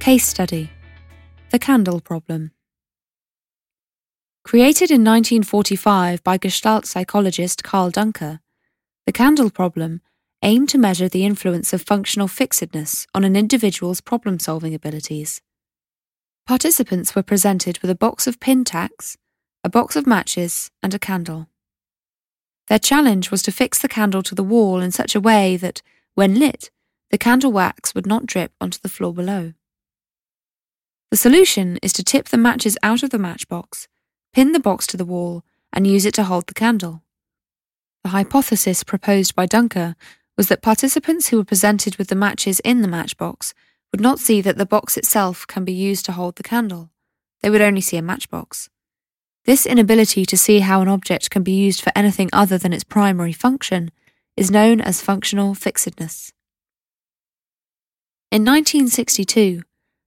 Case 0.03 0.27
Study 0.27 0.69
The 1.53 1.61
Candle 1.61 2.01
Problem. 2.01 2.51
Created 4.43 4.91
in 4.91 5.05
1945 5.05 6.25
by 6.25 6.39
Gestalt 6.39 6.87
psychologist 6.87 7.63
Karl 7.63 7.93
Duncker, 7.93 8.41
the 9.07 9.13
candle 9.13 9.49
problem 9.49 10.01
aimed 10.43 10.69
to 10.71 10.77
measure 10.77 11.09
the 11.09 11.25
influence 11.25 11.73
of 11.73 11.83
functional 11.83 12.27
fixedness 12.27 13.07
on 13.15 13.23
an 13.23 13.37
individual's 13.37 14.01
problem 14.01 14.41
solving 14.41 14.75
abilities. 14.75 15.41
Participants 16.49 17.15
were 17.15 17.23
presented 17.23 17.79
with 17.79 17.89
a 17.89 17.95
box 17.95 18.27
of 18.27 18.41
pin 18.41 18.65
tacks, 18.65 19.17
a 19.63 19.69
box 19.69 19.95
of 19.95 20.05
matches, 20.05 20.73
and 20.83 20.93
a 20.93 20.99
candle. 20.99 21.47
Their 22.67 22.81
challenge 22.81 23.31
was 23.31 23.41
to 23.43 23.53
fix 23.53 23.79
the 23.79 23.87
candle 23.87 24.25
to 24.25 24.35
the 24.35 24.43
wall 24.43 24.81
in 24.81 24.91
such 24.91 25.15
a 25.15 25.21
way 25.21 25.57
that, 25.59 25.81
when 26.17 26.41
lit, 26.41 26.73
the 27.13 27.19
candle 27.19 27.53
wax 27.53 27.95
would 27.95 28.05
not 28.05 28.27
drip 28.27 28.51
onto 28.61 28.81
the 28.81 28.89
floor 28.89 29.15
below. 29.15 29.53
The 31.12 31.19
solution 31.19 31.78
is 31.83 31.92
to 31.92 32.02
tip 32.02 32.31
the 32.31 32.38
matches 32.38 32.78
out 32.83 33.02
of 33.02 33.11
the 33.11 33.19
matchbox, 33.19 33.87
pin 34.33 34.52
the 34.52 34.59
box 34.59 34.87
to 34.87 34.97
the 34.97 35.04
wall, 35.04 35.45
and 35.71 35.87
use 35.87 36.07
it 36.07 36.14
to 36.14 36.25
hold 36.25 36.47
the 36.47 36.54
candle. 36.54 37.02
The 38.02 38.09
hypothesis 38.16 38.83
proposed 38.83 39.35
by 39.35 39.47
Duncker 39.47 39.95
was 40.38 40.49
that 40.49 40.62
participants 40.62 41.28
who 41.28 41.37
were 41.37 41.45
presented 41.45 41.97
with 41.97 42.09
the 42.09 42.14
matches 42.14 42.61
in 42.61 42.81
the 42.81 42.88
matchbox 42.88 43.52
would 43.92 44.00
not 44.00 44.21
see 44.21 44.40
that 44.40 44.57
the 44.57 44.64
box 44.64 44.97
itself 44.97 45.47
can 45.47 45.66
be 45.66 45.73
used 45.75 46.07
to 46.07 46.12
hold 46.12 46.37
the 46.37 46.42
candle. 46.42 46.88
They 47.42 47.50
would 47.50 47.61
only 47.61 47.83
see 47.83 47.99
a 47.99 48.02
matchbox. 48.02 48.71
This 49.45 49.66
inability 49.66 50.25
to 50.25 50.38
see 50.38 50.61
how 50.61 50.81
an 50.81 50.88
object 50.88 51.28
can 51.28 51.42
be 51.42 51.52
used 51.52 51.83
for 51.83 51.92
anything 51.95 52.31
other 52.33 52.57
than 52.57 52.73
its 52.73 52.85
primary 52.85 53.35
function 53.35 53.90
is 54.35 54.50
known 54.50 54.81
as 54.81 55.02
functional 55.02 55.54
fixedness. 55.54 56.33
In 58.31 58.47
1962, 58.47 59.64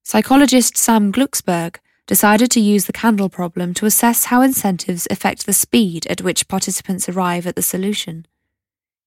Psychologist 0.07 0.77
Sam 0.77 1.11
Glucksberg 1.11 1.77
decided 2.05 2.51
to 2.51 2.59
use 2.59 2.85
the 2.85 2.93
candle 2.93 3.27
problem 3.27 3.73
to 3.73 3.87
assess 3.87 4.25
how 4.25 4.43
incentives 4.43 5.07
affect 5.09 5.47
the 5.47 5.51
speed 5.51 6.05
at 6.05 6.21
which 6.21 6.47
participants 6.47 7.09
arrive 7.09 7.47
at 7.47 7.55
the 7.55 7.63
solution. 7.63 8.27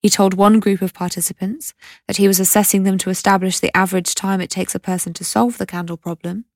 He 0.01 0.09
told 0.09 0.35
one 0.35 0.59
group 0.59 0.83
of 0.83 0.93
participants 0.93 1.73
that 2.09 2.17
he 2.17 2.27
was 2.27 2.41
assessing 2.41 2.83
them 2.83 2.99
to 2.99 3.11
establish 3.11 3.61
the 3.61 3.75
average 3.77 4.17
time 4.17 4.41
it 4.41 4.51
takes 4.51 4.75
a 4.75 4.81
person 4.81 5.15
to 5.15 5.25
solve 5.25 5.59
the 5.59 5.67
candle 5.67 5.97
problem. 5.97 6.47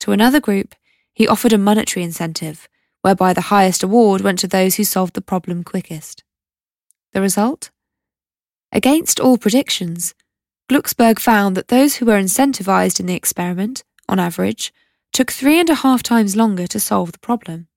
To 0.00 0.10
another 0.10 0.40
group, 0.40 0.74
he 1.14 1.28
offered 1.28 1.52
a 1.52 1.56
monetary 1.56 2.02
incentive, 2.02 2.68
whereby 3.02 3.32
the 3.32 3.42
highest 3.42 3.84
award 3.84 4.22
went 4.22 4.40
to 4.40 4.48
those 4.48 4.74
who 4.74 4.82
solved 4.82 5.14
the 5.14 5.20
problem 5.20 5.62
quickest. 5.62 6.24
The 7.12 7.20
result? 7.20 7.70
Against 8.72 9.20
all 9.20 9.38
predictions, 9.38 10.16
Glucksberg 10.68 11.18
found 11.18 11.56
that 11.56 11.68
those 11.68 11.96
who 11.96 12.06
were 12.06 12.20
incentivized 12.20 13.00
in 13.00 13.06
the 13.06 13.14
experiment, 13.14 13.84
on 14.08 14.18
average, 14.18 14.72
took 15.12 15.30
three 15.30 15.58
and 15.58 15.70
a 15.70 15.76
half 15.76 16.02
times 16.02 16.36
longer 16.36 16.66
to 16.66 16.78
solve 16.78 17.12
the 17.12 17.18
problem. 17.18 17.68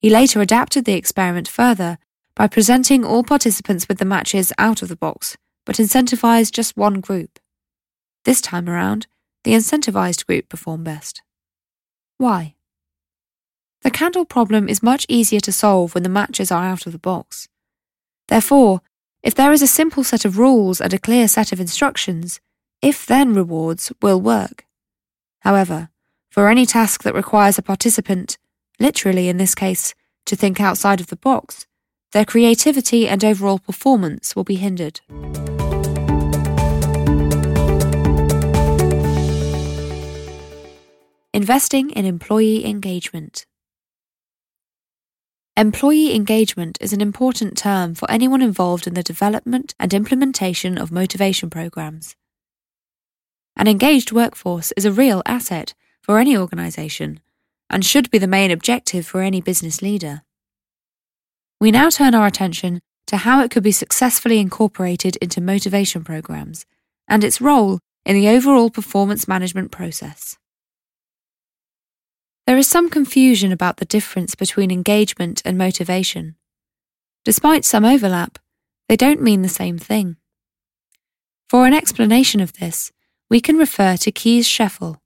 He 0.00 0.08
later 0.08 0.40
adapted 0.40 0.84
the 0.84 0.94
experiment 0.94 1.48
further 1.48 1.98
by 2.34 2.46
presenting 2.46 3.04
all 3.04 3.24
participants 3.24 3.88
with 3.88 3.98
the 3.98 4.04
matches 4.04 4.52
out 4.58 4.80
of 4.80 4.88
the 4.88 4.96
box, 4.96 5.36
but 5.66 5.76
incentivized 5.76 6.52
just 6.52 6.76
one 6.76 7.00
group. 7.00 7.38
This 8.24 8.40
time 8.40 8.68
around, 8.68 9.06
the 9.44 9.52
incentivized 9.52 10.24
group 10.26 10.48
performed 10.48 10.84
best. 10.84 11.22
Why? 12.16 12.54
The 13.82 13.90
candle 13.90 14.24
problem 14.24 14.68
is 14.68 14.82
much 14.82 15.04
easier 15.08 15.40
to 15.40 15.52
solve 15.52 15.94
when 15.94 16.02
the 16.02 16.08
matches 16.08 16.50
are 16.50 16.64
out 16.64 16.86
of 16.86 16.92
the 16.92 16.98
box. 16.98 17.48
Therefore, 18.28 18.80
if 19.22 19.34
there 19.34 19.52
is 19.52 19.62
a 19.62 19.66
simple 19.66 20.04
set 20.04 20.24
of 20.24 20.38
rules 20.38 20.80
and 20.80 20.94
a 20.94 20.98
clear 20.98 21.26
set 21.26 21.52
of 21.52 21.60
instructions, 21.60 22.40
if 22.80 23.04
then 23.04 23.34
rewards 23.34 23.92
will 24.00 24.20
work. 24.20 24.64
However, 25.40 25.88
for 26.30 26.48
any 26.48 26.66
task 26.66 27.02
that 27.02 27.14
requires 27.14 27.58
a 27.58 27.62
participant, 27.62 28.38
literally 28.78 29.28
in 29.28 29.36
this 29.36 29.54
case, 29.54 29.94
to 30.26 30.36
think 30.36 30.60
outside 30.60 31.00
of 31.00 31.08
the 31.08 31.16
box, 31.16 31.66
their 32.12 32.24
creativity 32.24 33.08
and 33.08 33.24
overall 33.24 33.58
performance 33.58 34.36
will 34.36 34.44
be 34.44 34.56
hindered. 34.56 35.00
Investing 41.34 41.90
in 41.90 42.04
employee 42.04 42.64
engagement. 42.64 43.46
Employee 45.58 46.14
engagement 46.14 46.78
is 46.80 46.92
an 46.92 47.00
important 47.00 47.58
term 47.58 47.96
for 47.96 48.08
anyone 48.08 48.42
involved 48.42 48.86
in 48.86 48.94
the 48.94 49.02
development 49.02 49.74
and 49.80 49.92
implementation 49.92 50.78
of 50.78 50.92
motivation 50.92 51.50
programs. 51.50 52.14
An 53.56 53.66
engaged 53.66 54.12
workforce 54.12 54.70
is 54.76 54.84
a 54.84 54.92
real 54.92 55.20
asset 55.26 55.74
for 56.00 56.20
any 56.20 56.36
organisation 56.36 57.18
and 57.68 57.84
should 57.84 58.08
be 58.12 58.18
the 58.18 58.28
main 58.28 58.52
objective 58.52 59.04
for 59.04 59.20
any 59.20 59.40
business 59.40 59.82
leader. 59.82 60.22
We 61.60 61.72
now 61.72 61.90
turn 61.90 62.14
our 62.14 62.28
attention 62.28 62.80
to 63.08 63.16
how 63.16 63.42
it 63.42 63.50
could 63.50 63.64
be 63.64 63.72
successfully 63.72 64.38
incorporated 64.38 65.16
into 65.16 65.40
motivation 65.40 66.04
programs 66.04 66.66
and 67.08 67.24
its 67.24 67.40
role 67.40 67.80
in 68.06 68.14
the 68.14 68.28
overall 68.28 68.70
performance 68.70 69.26
management 69.26 69.72
process. 69.72 70.38
There 72.48 72.56
is 72.56 72.66
some 72.66 72.88
confusion 72.88 73.52
about 73.52 73.76
the 73.76 73.84
difference 73.84 74.34
between 74.34 74.70
engagement 74.70 75.42
and 75.44 75.58
motivation. 75.58 76.34
Despite 77.22 77.66
some 77.66 77.84
overlap, 77.84 78.38
they 78.88 78.96
don't 78.96 79.20
mean 79.20 79.42
the 79.42 79.50
same 79.50 79.76
thing. 79.76 80.16
For 81.50 81.66
an 81.66 81.74
explanation 81.74 82.40
of 82.40 82.54
this, 82.54 82.90
we 83.28 83.42
can 83.42 83.58
refer 83.58 83.98
to 83.98 84.10
Kees 84.10 84.48
Scheffel, 84.48 84.96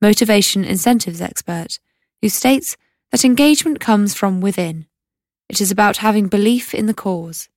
motivation 0.00 0.64
incentives 0.64 1.20
expert, 1.20 1.80
who 2.20 2.28
states 2.28 2.76
that 3.10 3.24
engagement 3.24 3.80
comes 3.80 4.14
from 4.14 4.40
within. 4.40 4.86
It 5.48 5.60
is 5.60 5.72
about 5.72 5.96
having 5.96 6.28
belief 6.28 6.72
in 6.72 6.86
the 6.86 6.94
cause. 6.94 7.48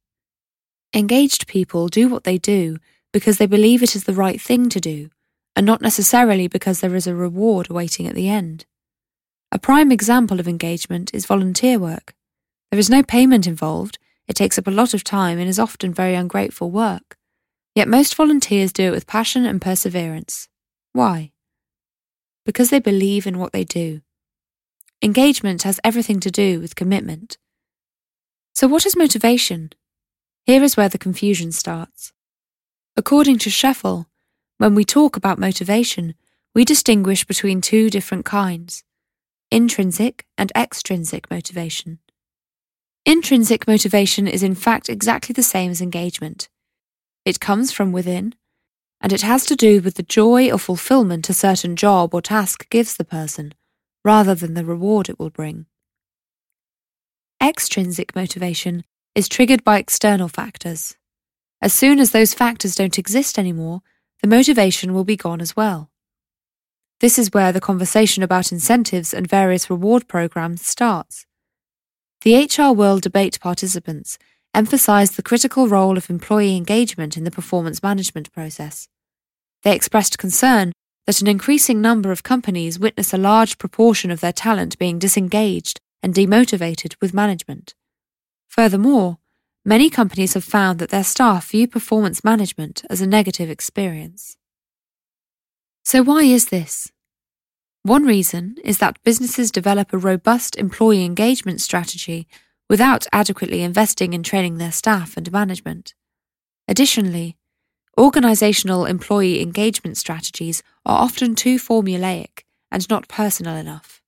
Engaged 0.92 1.46
people 1.46 1.88
do 1.88 2.10
what 2.10 2.24
they 2.24 2.40
do 2.40 2.78
because 3.14 3.38
they 3.38 3.46
believe 3.46 3.84
it 3.84 3.96
is 3.96 4.06
the 4.06 4.14
right 4.16 4.42
thing 4.42 4.70
to 4.70 4.80
do, 4.80 5.12
and 5.56 5.68
not 5.68 5.84
necessarily 5.84 6.48
because 6.48 6.80
there 6.80 6.96
is 6.96 7.06
a 7.06 7.14
reward 7.14 7.70
awaiting 7.70 8.08
at 8.08 8.16
the 8.16 8.28
end. 8.28 8.66
A 9.52 9.60
prime 9.60 9.92
example 9.92 10.40
of 10.40 10.48
engagement 10.48 11.12
is 11.14 11.26
volunteer 11.26 11.80
work. 11.80 12.14
There 12.72 12.80
is 12.80 12.90
no 12.90 13.04
payment 13.04 13.48
involved, 13.48 13.98
it 14.28 14.36
takes 14.36 14.58
up 14.58 14.68
a 14.68 14.72
lot 14.72 14.94
of 14.94 15.04
time 15.04 15.38
and 15.38 15.48
is 15.48 15.60
often 15.60 15.94
very 15.94 16.16
ungrateful 16.16 16.72
work. 16.72 17.18
Yet 17.76 17.88
most 17.88 18.16
volunteers 18.16 18.74
do 18.74 18.84
it 18.84 18.92
with 18.92 19.08
passion 19.08 19.46
and 19.46 19.62
perseverance. 19.62 20.48
Why? 20.94 21.32
Because 22.46 22.70
they 22.70 22.80
believe 22.80 23.28
in 23.28 23.38
what 23.38 23.52
they 23.52 23.64
do. 23.64 24.02
Engagement 25.02 25.64
has 25.64 25.80
everything 25.84 26.20
to 26.22 26.32
do 26.32 26.60
with 26.60 26.76
commitment. 26.76 27.38
So, 28.54 28.68
what 28.68 28.86
is 28.86 28.96
motivation? 28.96 29.72
Here 30.46 30.64
is 30.64 30.78
where 30.78 30.90
the 30.90 30.98
confusion 30.98 31.52
starts. 31.52 32.14
According 32.96 33.40
to 33.40 33.50
Scheffel, 33.50 34.06
when 34.58 34.74
we 34.74 34.86
talk 34.86 35.18
about 35.18 35.38
motivation, 35.38 36.16
we 36.54 36.64
distinguish 36.64 37.26
between 37.26 37.60
two 37.60 37.90
different 37.90 38.24
kinds 38.24 38.85
intrinsic 39.56 40.26
and 40.38 40.52
extrinsic 40.54 41.32
motivation. 41.32 42.00
Intrinsic 43.06 43.66
motivation 43.66 44.28
is 44.28 44.44
in 44.44 44.54
fact 44.54 44.90
exactly 44.90 45.32
the 45.32 45.42
same 45.42 45.72
as 45.72 45.80
engagement. 45.80 46.50
It 47.24 47.40
comes 47.40 47.72
from 47.72 47.94
within, 47.94 48.36
and 49.00 49.14
it 49.14 49.22
has 49.22 49.46
to 49.46 49.56
do 49.56 49.80
with 49.80 49.96
the 49.96 50.04
joy 50.04 50.52
or 50.52 50.58
fulfillment 50.58 51.30
a 51.30 51.34
certain 51.34 51.78
job 51.78 52.14
or 52.14 52.22
task 52.22 52.70
gives 52.70 52.98
the 52.98 53.06
person, 53.06 53.54
rather 54.04 54.36
than 54.36 54.56
the 54.56 54.66
reward 54.66 55.08
it 55.08 55.18
will 55.18 55.30
bring. 55.30 55.68
Extrinsic 57.42 58.14
motivation 58.14 58.84
is 59.16 59.30
triggered 59.30 59.64
by 59.64 59.78
external 59.78 60.28
factors. 60.28 60.98
As 61.62 61.72
soon 61.72 62.02
as 62.02 62.12
those 62.12 62.34
factors 62.34 62.76
don't 62.76 63.00
exist 63.00 63.40
anymore, 63.40 63.84
the 64.22 64.28
motivation 64.28 64.94
will 64.94 65.06
be 65.06 65.16
gone 65.16 65.40
as 65.40 65.56
well. 65.56 65.92
This 67.02 67.20
is 67.20 67.34
where 67.34 67.52
the 67.52 67.62
conversation 67.62 68.24
about 68.24 68.52
incentives 68.52 69.14
and 69.14 69.28
various 69.28 69.70
reward 69.70 70.08
programs 70.08 70.66
starts. 70.66 71.26
The 72.22 72.46
HR 72.46 72.74
World 72.74 73.02
debate 73.02 73.40
participants 73.40 74.18
emphasized 74.54 75.16
the 75.16 75.22
critical 75.22 75.68
role 75.68 75.98
of 75.98 76.10
employee 76.10 76.56
engagement 76.56 77.18
in 77.18 77.26
the 77.26 77.32
performance 77.32 77.84
management 77.84 78.32
process. 78.32 78.88
They 79.64 79.76
expressed 79.76 80.18
concern 80.18 80.72
that 81.06 81.22
an 81.22 81.28
increasing 81.28 81.82
number 81.82 82.12
of 82.12 82.24
companies 82.24 82.80
witness 82.80 83.14
a 83.14 83.18
large 83.18 83.58
proportion 83.58 84.10
of 84.10 84.22
their 84.22 84.34
talent 84.34 84.80
being 84.80 84.98
disengaged 84.98 85.80
and 86.02 86.14
demotivated 86.14 86.96
with 87.02 87.14
management. 87.14 87.76
Furthermore, 88.48 89.18
many 89.66 89.90
companies 89.90 90.34
have 90.34 90.44
found 90.44 90.80
that 90.80 90.90
their 90.90 91.04
staff 91.04 91.50
view 91.50 91.68
performance 91.68 92.24
management 92.24 92.84
as 92.90 93.02
a 93.02 93.08
negative 93.08 93.50
experience. 93.50 94.38
So, 95.86 96.02
why 96.02 96.24
is 96.24 96.48
this? 96.48 96.92
One 97.84 98.06
reason 98.06 98.56
is 98.64 98.80
that 98.80 98.98
businesses 99.04 99.52
develop 99.52 99.94
a 99.94 100.00
robust 100.00 100.56
employee 100.56 101.06
engagement 101.06 101.62
strategy 101.62 102.28
without 102.68 103.06
adequately 103.14 103.62
investing 103.62 104.14
in 104.14 104.24
training 104.24 104.58
their 104.58 104.72
staff 104.72 105.16
and 105.16 105.32
management. 105.32 105.94
Additionally, 106.68 107.38
organizational 108.00 108.88
employee 108.88 109.44
engagement 109.44 109.96
strategies 109.98 110.64
are 110.88 111.04
often 111.04 111.36
too 111.36 111.58
formulaic 111.58 112.40
and 112.72 112.90
not 112.90 113.08
personal 113.08 113.56
enough. 113.56 114.02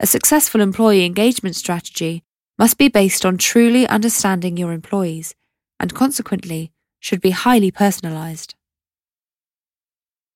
A 0.00 0.06
successful 0.06 0.60
employee 0.60 1.06
engagement 1.06 1.56
strategy 1.56 2.24
must 2.58 2.76
be 2.76 2.88
based 2.88 3.24
on 3.24 3.38
truly 3.38 3.86
understanding 3.88 4.58
your 4.58 4.72
employees 4.72 5.34
and 5.80 5.94
consequently 5.94 6.72
should 7.00 7.22
be 7.22 7.30
highly 7.30 7.70
personalized. 7.70 8.54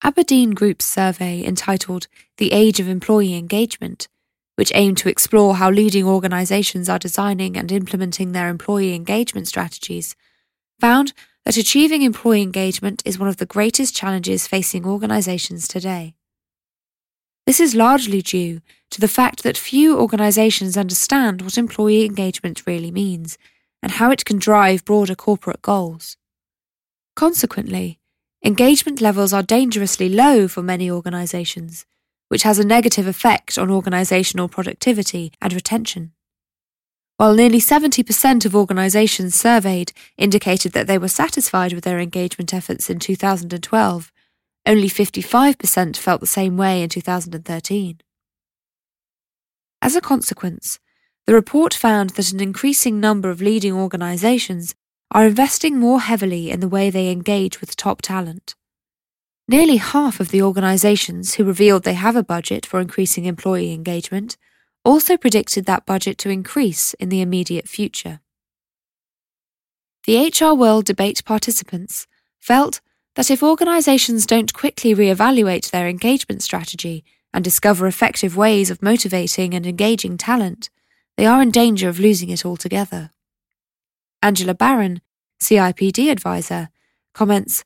Aberdeen 0.02 0.52
Group's 0.52 0.84
survey 0.84 1.44
entitled 1.44 2.06
The 2.37 2.52
Age 2.52 2.78
of 2.78 2.88
Employee 2.88 3.34
Engagement, 3.34 4.06
which 4.54 4.70
aimed 4.74 4.96
to 4.98 5.08
explore 5.08 5.56
how 5.56 5.70
leading 5.70 6.04
organisations 6.04 6.88
are 6.88 7.00
designing 7.00 7.56
and 7.56 7.72
implementing 7.72 8.30
their 8.30 8.48
employee 8.48 8.94
engagement 8.94 9.48
strategies, 9.48 10.14
found 10.80 11.12
that 11.44 11.56
achieving 11.56 12.02
employee 12.02 12.42
engagement 12.42 13.02
is 13.04 13.18
one 13.18 13.28
of 13.28 13.38
the 13.38 13.46
greatest 13.46 13.96
challenges 13.96 14.46
facing 14.46 14.87
organisations 14.87 15.66
today. 15.66 16.14
This 17.44 17.58
is 17.58 17.74
largely 17.74 18.22
due 18.22 18.61
to 18.90 19.00
the 19.00 19.08
fact 19.08 19.42
that 19.42 19.56
few 19.56 19.98
organisations 19.98 20.76
understand 20.76 21.42
what 21.42 21.58
employee 21.58 22.04
engagement 22.04 22.66
really 22.66 22.92
means 22.92 23.37
and 23.82 23.92
how 23.92 24.12
it 24.12 24.24
can 24.24 24.38
drive 24.38 24.84
broader 24.84 25.16
corporate 25.16 25.62
goals. 25.62 26.16
Consequently, 27.16 27.97
Engagement 28.44 29.01
levels 29.01 29.33
are 29.33 29.42
dangerously 29.42 30.09
low 30.09 30.46
for 30.46 30.62
many 30.62 30.88
organisations, 30.88 31.85
which 32.29 32.44
has 32.44 32.59
a 32.59 32.66
negative 32.66 33.07
effect 33.07 33.59
on 33.59 33.68
organisational 33.68 34.48
productivity 34.51 35.33
and 35.40 35.53
retention. 35.53 36.12
While 37.16 37.35
nearly 37.35 37.61
70% 37.61 38.46
of 38.46 38.55
organisations 38.55 39.35
surveyed 39.35 39.92
indicated 40.16 40.70
that 40.72 40.87
they 40.87 40.98
were 40.98 41.09
satisfied 41.09 41.72
with 41.72 41.83
their 41.83 41.98
engagement 41.98 42.55
efforts 42.55 42.88
in 42.88 43.01
2012, 43.01 44.12
only 44.66 44.88
55% 44.88 45.96
felt 45.96 46.20
the 46.20 46.27
same 46.27 46.57
way 46.57 46.83
in 46.83 46.88
2013. 46.88 48.01
As 49.83 49.96
a 49.96 50.01
consequence, 50.01 50.79
the 51.27 51.35
report 51.35 51.74
found 51.74 52.11
that 52.11 52.33
an 52.33 52.40
increasing 52.40 53.01
number 53.01 53.31
of 53.31 53.42
leading 53.42 53.72
organisations 53.72 54.77
are 55.10 55.26
investing 55.26 55.78
more 55.78 56.00
heavily 56.00 56.50
in 56.50 56.60
the 56.60 56.68
way 56.68 56.90
they 56.90 57.10
engage 57.10 57.60
with 57.60 57.76
top 57.76 58.02
talent. 58.02 58.54
Nearly 59.46 59.76
half 59.76 60.20
of 60.20 60.28
the 60.28 60.42
organisations 60.42 61.34
who 61.34 61.44
revealed 61.44 61.84
they 61.84 61.94
have 61.94 62.16
a 62.16 62.22
budget 62.22 62.66
for 62.66 62.80
increasing 62.80 63.24
employee 63.24 63.72
engagement 63.72 64.36
also 64.84 65.16
predicted 65.16 65.64
that 65.64 65.86
budget 65.86 66.18
to 66.18 66.30
increase 66.30 66.94
in 66.94 67.08
the 67.08 67.22
immediate 67.22 67.68
future. 67.68 68.20
The 70.04 70.32
HR 70.32 70.54
World 70.54 70.84
debate 70.84 71.24
participants 71.24 72.06
felt 72.38 72.80
that 73.14 73.30
if 73.30 73.42
organisations 73.42 74.26
don't 74.26 74.54
quickly 74.54 74.94
re-evaluate 74.94 75.70
their 75.72 75.88
engagement 75.88 76.42
strategy 76.42 77.04
and 77.32 77.42
discover 77.42 77.86
effective 77.86 78.36
ways 78.36 78.70
of 78.70 78.82
motivating 78.82 79.54
and 79.54 79.66
engaging 79.66 80.16
talent, 80.16 80.70
they 81.16 81.26
are 81.26 81.42
in 81.42 81.50
danger 81.50 81.88
of 81.88 81.98
losing 81.98 82.30
it 82.30 82.46
altogether. 82.46 83.10
Angela 84.22 84.54
Baron, 84.54 85.00
CIPD 85.40 86.11
advisor, 86.11 86.70
comments 87.14 87.64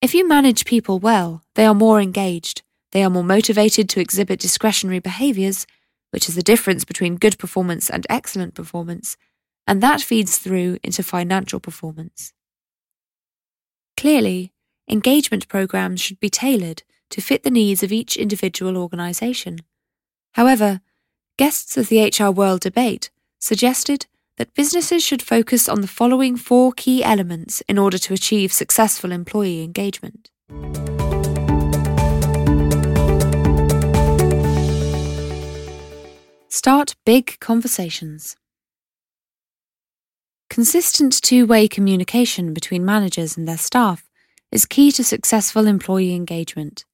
If 0.00 0.14
you 0.14 0.26
manage 0.28 0.64
people 0.64 0.98
well, 0.98 1.42
they 1.54 1.66
are 1.66 1.74
more 1.74 2.00
engaged, 2.00 2.62
they 2.92 3.02
are 3.02 3.10
more 3.10 3.24
motivated 3.24 3.88
to 3.90 4.00
exhibit 4.00 4.40
discretionary 4.40 5.00
behaviours, 5.00 5.66
which 6.10 6.28
is 6.28 6.34
the 6.34 6.42
difference 6.42 6.84
between 6.84 7.16
good 7.16 7.38
performance 7.38 7.90
and 7.90 8.06
excellent 8.08 8.54
performance, 8.54 9.16
and 9.66 9.82
that 9.82 10.00
feeds 10.00 10.38
through 10.38 10.78
into 10.82 11.02
financial 11.02 11.60
performance. 11.60 12.32
Clearly, 13.96 14.52
engagement 14.88 15.48
programs 15.48 16.00
should 16.00 16.20
be 16.20 16.30
tailored 16.30 16.84
to 17.10 17.20
fit 17.20 17.42
the 17.42 17.50
needs 17.50 17.82
of 17.82 17.92
each 17.92 18.16
individual 18.16 18.76
organisation. 18.76 19.58
However, 20.32 20.80
guests 21.36 21.76
of 21.76 21.88
the 21.88 22.04
HR 22.04 22.30
World 22.30 22.60
debate 22.60 23.10
suggested 23.38 24.06
that 24.38 24.54
businesses 24.54 25.04
should 25.04 25.20
focus 25.20 25.68
on 25.68 25.80
the 25.80 25.88
following 25.88 26.36
four 26.36 26.72
key 26.72 27.04
elements 27.04 27.60
in 27.68 27.76
order 27.76 27.98
to 27.98 28.14
achieve 28.14 28.52
successful 28.52 29.12
employee 29.12 29.62
engagement. 29.62 30.30
Start 36.48 36.94
big 37.04 37.38
conversations. 37.40 38.36
Consistent 40.48 41.20
two 41.20 41.46
way 41.46 41.68
communication 41.68 42.54
between 42.54 42.84
managers 42.84 43.36
and 43.36 43.46
their 43.46 43.58
staff 43.58 44.08
is 44.50 44.64
key 44.64 44.90
to 44.92 45.04
successful 45.04 45.66
employee 45.66 46.14
engagement. 46.14 46.84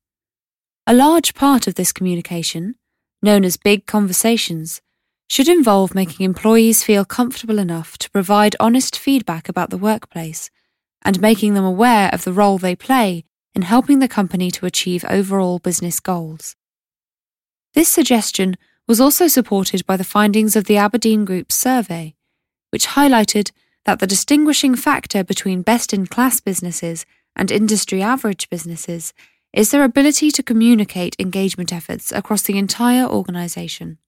A 0.86 0.94
large 0.94 1.34
part 1.34 1.66
of 1.66 1.76
this 1.76 1.92
communication, 1.92 2.74
known 3.22 3.44
as 3.44 3.56
big 3.56 3.86
conversations, 3.86 4.82
should 5.28 5.48
involve 5.48 5.94
making 5.94 6.24
employees 6.24 6.84
feel 6.84 7.04
comfortable 7.04 7.58
enough 7.58 7.98
to 7.98 8.10
provide 8.10 8.56
honest 8.60 8.98
feedback 8.98 9.48
about 9.48 9.70
the 9.70 9.78
workplace 9.78 10.50
and 11.02 11.20
making 11.20 11.54
them 11.54 11.64
aware 11.64 12.08
of 12.12 12.24
the 12.24 12.32
role 12.32 12.58
they 12.58 12.76
play 12.76 13.24
in 13.54 13.62
helping 13.62 13.98
the 13.98 14.08
company 14.08 14.50
to 14.50 14.66
achieve 14.66 15.04
overall 15.08 15.58
business 15.58 16.00
goals. 16.00 16.56
This 17.74 17.88
suggestion 17.88 18.56
was 18.86 19.00
also 19.00 19.28
supported 19.28 19.86
by 19.86 19.96
the 19.96 20.04
findings 20.04 20.56
of 20.56 20.64
the 20.64 20.76
Aberdeen 20.76 21.24
Group's 21.24 21.54
survey, 21.54 22.14
which 22.70 22.88
highlighted 22.88 23.50
that 23.84 23.98
the 23.98 24.06
distinguishing 24.06 24.74
factor 24.74 25.22
between 25.24 25.62
best 25.62 25.92
in 25.92 26.06
class 26.06 26.40
businesses 26.40 27.06
and 27.36 27.50
industry 27.50 28.02
average 28.02 28.48
businesses 28.48 29.12
is 29.52 29.70
their 29.70 29.84
ability 29.84 30.30
to 30.30 30.42
communicate 30.42 31.16
engagement 31.18 31.72
efforts 31.72 32.12
across 32.12 32.42
the 32.42 32.58
entire 32.58 33.06
organisation. 33.06 33.98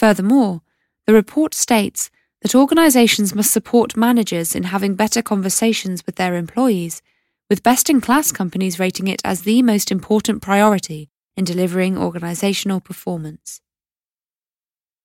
Furthermore, 0.00 0.62
the 1.06 1.12
report 1.12 1.52
states 1.52 2.10
that 2.40 2.54
organisations 2.54 3.34
must 3.34 3.52
support 3.52 3.98
managers 3.98 4.54
in 4.54 4.62
having 4.62 4.94
better 4.94 5.20
conversations 5.20 6.06
with 6.06 6.16
their 6.16 6.36
employees, 6.36 7.02
with 7.50 7.62
best 7.62 7.90
in 7.90 8.00
class 8.00 8.32
companies 8.32 8.78
rating 8.78 9.08
it 9.08 9.20
as 9.26 9.42
the 9.42 9.60
most 9.60 9.92
important 9.92 10.40
priority 10.40 11.10
in 11.36 11.44
delivering 11.44 11.96
organisational 11.96 12.82
performance. 12.82 13.60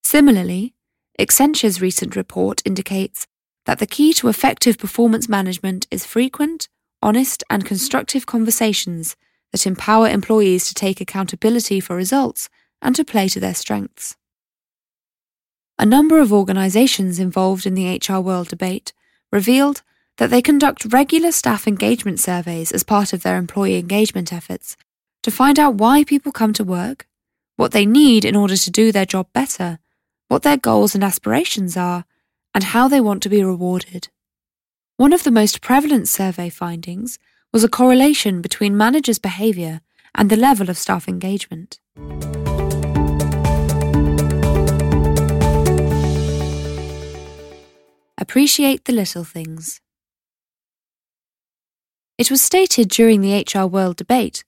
Similarly, 0.01 0.75
Accenture's 1.19 1.81
recent 1.81 2.15
report 2.15 2.62
indicates 2.63 3.27
that 3.65 3.79
the 3.79 3.86
key 3.86 4.13
to 4.13 4.29
effective 4.29 4.77
performance 4.77 5.27
management 5.27 5.88
is 5.91 6.05
frequent, 6.05 6.69
honest, 7.01 7.43
and 7.49 7.65
constructive 7.65 8.25
conversations 8.25 9.17
that 9.51 9.67
empower 9.67 10.08
employees 10.08 10.65
to 10.69 10.73
take 10.73 11.01
accountability 11.01 11.81
for 11.81 11.97
results 11.97 12.47
and 12.81 12.95
to 12.95 13.03
play 13.03 13.27
to 13.27 13.41
their 13.41 13.55
strengths. 13.55 14.15
A 15.77 15.85
number 15.85 16.19
of 16.19 16.31
organisations 16.31 17.19
involved 17.19 17.65
in 17.65 17.73
the 17.73 17.99
HR 17.99 18.19
World 18.19 18.47
debate 18.47 18.93
revealed 19.31 19.81
that 20.17 20.29
they 20.29 20.41
conduct 20.41 20.93
regular 20.93 21.31
staff 21.31 21.67
engagement 21.67 22.19
surveys 22.19 22.71
as 22.71 22.83
part 22.83 23.11
of 23.11 23.23
their 23.23 23.38
employee 23.38 23.77
engagement 23.77 24.31
efforts 24.31 24.77
to 25.23 25.31
find 25.31 25.59
out 25.59 25.75
why 25.75 26.05
people 26.05 26.31
come 26.31 26.53
to 26.53 26.63
work, 26.63 27.07
what 27.57 27.73
they 27.73 27.85
need 27.85 28.23
in 28.23 28.35
order 28.35 28.55
to 28.55 28.71
do 28.71 28.91
their 28.91 29.05
job 29.05 29.27
better, 29.33 29.79
what 30.29 30.43
their 30.43 30.55
goals 30.55 30.95
and 30.95 31.03
aspirations 31.03 31.75
are, 31.75 32.05
and 32.53 32.65
how 32.65 32.88
they 32.88 33.01
want 33.01 33.21
to 33.23 33.29
be 33.29 33.43
rewarded. 33.43 34.07
One 34.95 35.11
of 35.11 35.23
the 35.23 35.31
most 35.31 35.59
prevalent 35.59 36.07
survey 36.07 36.49
findings 36.49 37.19
was 37.51 37.65
a 37.65 37.69
correlation 37.69 38.41
between 38.41 38.77
managers' 38.77 39.19
behaviour 39.19 39.81
and 40.13 40.29
the 40.29 40.38
level 40.38 40.69
of 40.69 40.77
staff 40.77 41.09
engagement. 41.09 41.79
Appreciate 48.27 48.85
the 48.85 48.91
little 48.91 49.23
things. 49.23 49.81
It 52.17 52.31
was 52.31 52.41
stated 52.41 52.89
during 52.89 53.21
the 53.21 53.45
HR 53.45 53.67
World 53.67 53.97
debate 53.97 54.43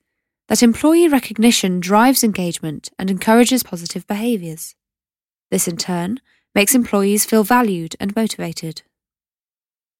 that 0.47 0.63
employee 0.63 1.07
recognition 1.07 1.79
drives 1.79 2.23
engagement 2.23 2.89
and 2.97 3.11
encourages 3.11 3.61
positive 3.61 4.07
behaviours. 4.07 4.73
This, 5.51 5.67
in 5.67 5.77
turn, 5.77 6.21
makes 6.55 6.73
employees 6.73 7.23
feel 7.23 7.43
valued 7.43 7.95
and 7.99 8.15
motivated. 8.15 8.81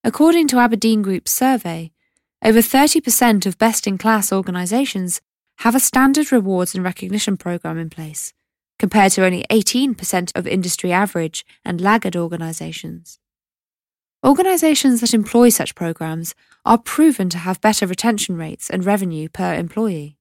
According 0.04 0.48
to 0.48 0.58
Aberdeen 0.58 1.04
Group's 1.04 1.32
survey, 1.32 1.92
over 2.44 2.62
30% 2.62 3.46
of 3.46 3.60
best 3.60 3.86
in 3.86 4.00
class 4.00 4.34
organisations 4.34 5.22
have 5.60 5.76
a 5.76 5.80
standard 5.80 6.32
rewards 6.32 6.74
and 6.74 6.84
recognition 6.84 7.38
programme 7.38 7.78
in 7.78 7.92
place, 7.92 8.34
compared 8.80 9.12
to 9.12 9.24
only 9.24 9.46
18% 9.52 10.32
of 10.34 10.48
industry 10.48 10.92
average 10.92 11.46
and 11.64 11.80
laggard 11.80 12.16
organisations. 12.16 13.20
Organisations 14.28 15.00
that 15.00 15.14
employ 15.14 15.48
such 15.48 15.74
programmes 15.74 16.36
are 16.66 16.78
proven 16.78 17.30
to 17.30 17.38
have 17.38 17.62
better 17.62 17.88
retention 17.88 18.36
rates 18.36 18.70
and 18.70 18.86
revenue 18.86 19.30
per 19.30 19.54
employee. 19.54 20.18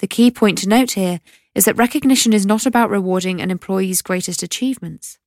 The 0.00 0.06
key 0.06 0.30
point 0.30 0.58
to 0.58 0.68
note 0.68 0.90
here 0.90 1.22
is 1.54 1.64
that 1.64 1.78
recognition 1.78 2.34
is 2.34 2.44
not 2.44 2.66
about 2.66 2.90
rewarding 2.90 3.40
an 3.40 3.50
employee's 3.50 4.02
greatest 4.02 4.42
achievements. 4.42 5.18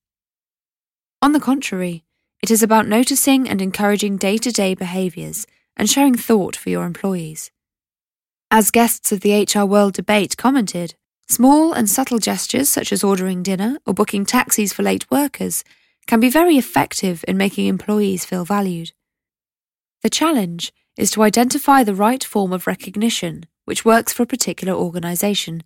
On 1.23 1.31
the 1.31 1.39
contrary, 1.39 2.03
it 2.43 2.51
is 2.51 2.61
about 2.61 2.87
noticing 2.87 3.49
and 3.49 3.63
encouraging 3.63 4.17
day 4.17 4.37
to 4.37 4.51
day 4.51 4.75
behaviours 4.75 5.47
and 5.75 5.89
showing 5.89 6.13
thought 6.13 6.55
for 6.55 6.69
your 6.69 6.85
employees. 6.85 7.49
As 8.51 8.69
guests 8.69 9.11
of 9.11 9.21
the 9.21 9.41
HR 9.41 9.65
World 9.65 9.93
debate 9.93 10.37
commented, 10.37 10.93
small 11.27 11.73
and 11.73 11.89
subtle 11.89 12.19
gestures 12.19 12.69
such 12.69 12.93
as 12.93 13.03
ordering 13.03 13.41
dinner 13.41 13.79
or 13.87 13.95
booking 13.95 14.23
taxis 14.23 14.71
for 14.71 14.83
late 14.83 15.09
workers 15.09 15.63
can 16.07 16.19
be 16.19 16.29
very 16.29 16.57
effective 16.57 17.23
in 17.27 17.37
making 17.37 17.67
employees 17.67 18.25
feel 18.25 18.45
valued. 18.45 18.91
The 20.01 20.09
challenge 20.09 20.73
is 20.97 21.11
to 21.11 21.23
identify 21.23 21.83
the 21.83 21.93
right 21.93 22.23
form 22.23 22.53
of 22.53 22.65
recognition 22.65 23.45
which 23.65 23.83
works 23.83 24.13
for 24.13 24.23
a 24.23 24.27
particular 24.27 24.73
organisation 24.73 25.61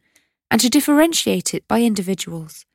and 0.50 0.60
to 0.60 0.70
differentiate 0.70 1.54
it 1.54 1.68
by 1.68 1.82
individuals. 1.82 2.66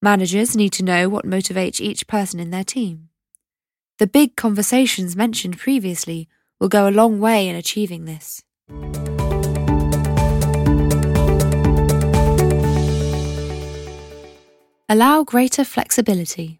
Managers 0.00 0.56
need 0.56 0.72
to 0.72 0.82
know 0.82 1.10
what 1.10 1.26
motivates 1.26 1.80
each 1.80 2.06
person 2.06 2.40
in 2.40 2.50
their 2.50 2.64
team. 2.64 3.10
The 3.98 4.06
big 4.06 4.34
conversations 4.34 5.14
mentioned 5.14 5.58
previously 5.58 6.26
will 6.58 6.70
go 6.70 6.88
a 6.88 6.90
long 6.90 7.20
way 7.20 7.46
in 7.46 7.54
achieving 7.54 8.06
this. 8.06 8.42
Allow 14.88 15.22
greater 15.24 15.64
flexibility. 15.64 16.59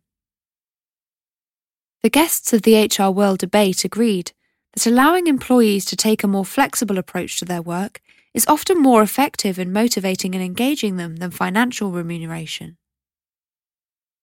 The 2.02 2.10
guests 2.10 2.54
of 2.54 2.62
the 2.62 2.82
HR 2.82 3.10
World 3.10 3.40
debate 3.40 3.84
agreed 3.84 4.32
that 4.72 4.86
allowing 4.86 5.26
employees 5.26 5.84
to 5.86 5.96
take 5.96 6.24
a 6.24 6.28
more 6.28 6.46
flexible 6.46 6.96
approach 6.96 7.38
to 7.38 7.44
their 7.44 7.60
work 7.60 8.00
is 8.32 8.46
often 8.46 8.80
more 8.80 9.02
effective 9.02 9.58
in 9.58 9.70
motivating 9.72 10.34
and 10.34 10.42
engaging 10.42 10.96
them 10.96 11.16
than 11.16 11.30
financial 11.30 11.90
remuneration. 11.90 12.78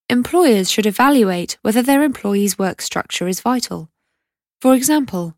Employers 0.10 0.72
should 0.72 0.88
evaluate 0.88 1.58
whether 1.62 1.84
their 1.84 2.02
employees' 2.02 2.58
work 2.58 2.82
structure 2.82 3.28
is 3.28 3.42
vital. 3.42 3.92
For 4.60 4.74
example, 4.74 5.36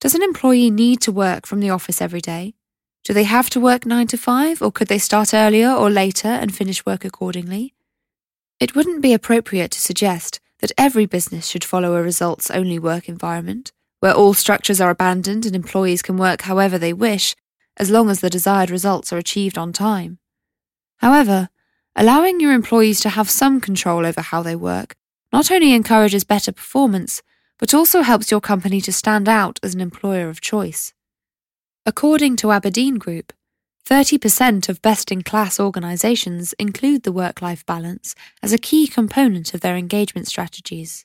does 0.00 0.14
an 0.14 0.22
employee 0.22 0.70
need 0.70 1.00
to 1.00 1.12
work 1.12 1.44
from 1.44 1.58
the 1.58 1.70
office 1.70 2.00
every 2.00 2.20
day? 2.20 2.54
Do 3.02 3.12
they 3.12 3.24
have 3.24 3.50
to 3.50 3.60
work 3.60 3.84
9 3.84 4.06
to 4.08 4.16
5, 4.16 4.62
or 4.62 4.70
could 4.70 4.88
they 4.88 4.98
start 4.98 5.34
earlier 5.34 5.72
or 5.72 5.90
later 5.90 6.28
and 6.28 6.54
finish 6.54 6.86
work 6.86 7.04
accordingly? 7.04 7.74
It 8.60 8.76
wouldn't 8.76 9.02
be 9.02 9.12
appropriate 9.12 9.72
to 9.72 9.80
suggest 9.80 10.38
that 10.60 10.72
every 10.78 11.06
business 11.06 11.46
should 11.46 11.64
follow 11.64 11.94
a 11.94 12.02
results 12.02 12.50
only 12.50 12.78
work 12.78 13.08
environment, 13.08 13.72
where 14.00 14.14
all 14.14 14.34
structures 14.34 14.80
are 14.80 14.90
abandoned 14.90 15.46
and 15.46 15.54
employees 15.54 16.02
can 16.02 16.16
work 16.16 16.42
however 16.42 16.78
they 16.78 16.92
wish 16.92 17.36
as 17.76 17.90
long 17.90 18.10
as 18.10 18.20
the 18.20 18.30
desired 18.30 18.70
results 18.70 19.12
are 19.12 19.18
achieved 19.18 19.56
on 19.56 19.72
time. 19.72 20.18
However, 20.98 21.48
allowing 21.96 22.40
your 22.40 22.52
employees 22.52 23.00
to 23.00 23.10
have 23.10 23.30
some 23.30 23.60
control 23.60 24.04
over 24.04 24.20
how 24.20 24.42
they 24.42 24.56
work 24.56 24.96
not 25.32 25.50
only 25.50 25.72
encourages 25.72 26.24
better 26.24 26.52
performance, 26.52 27.22
but 27.58 27.74
also 27.74 28.02
helps 28.02 28.30
your 28.30 28.40
company 28.40 28.80
to 28.80 28.92
stand 28.92 29.28
out 29.28 29.60
as 29.62 29.74
an 29.74 29.80
employer 29.80 30.28
of 30.28 30.40
choice. 30.40 30.92
According 31.86 32.36
to 32.36 32.50
Aberdeen 32.50 32.96
Group, 32.96 33.32
30% 33.86 34.68
of 34.68 34.82
best 34.82 35.10
in 35.10 35.22
class 35.22 35.58
organisations 35.58 36.52
include 36.54 37.02
the 37.02 37.12
work 37.12 37.42
life 37.42 37.66
balance 37.66 38.14
as 38.42 38.52
a 38.52 38.58
key 38.58 38.86
component 38.86 39.52
of 39.54 39.60
their 39.60 39.76
engagement 39.76 40.28
strategies. 40.28 41.04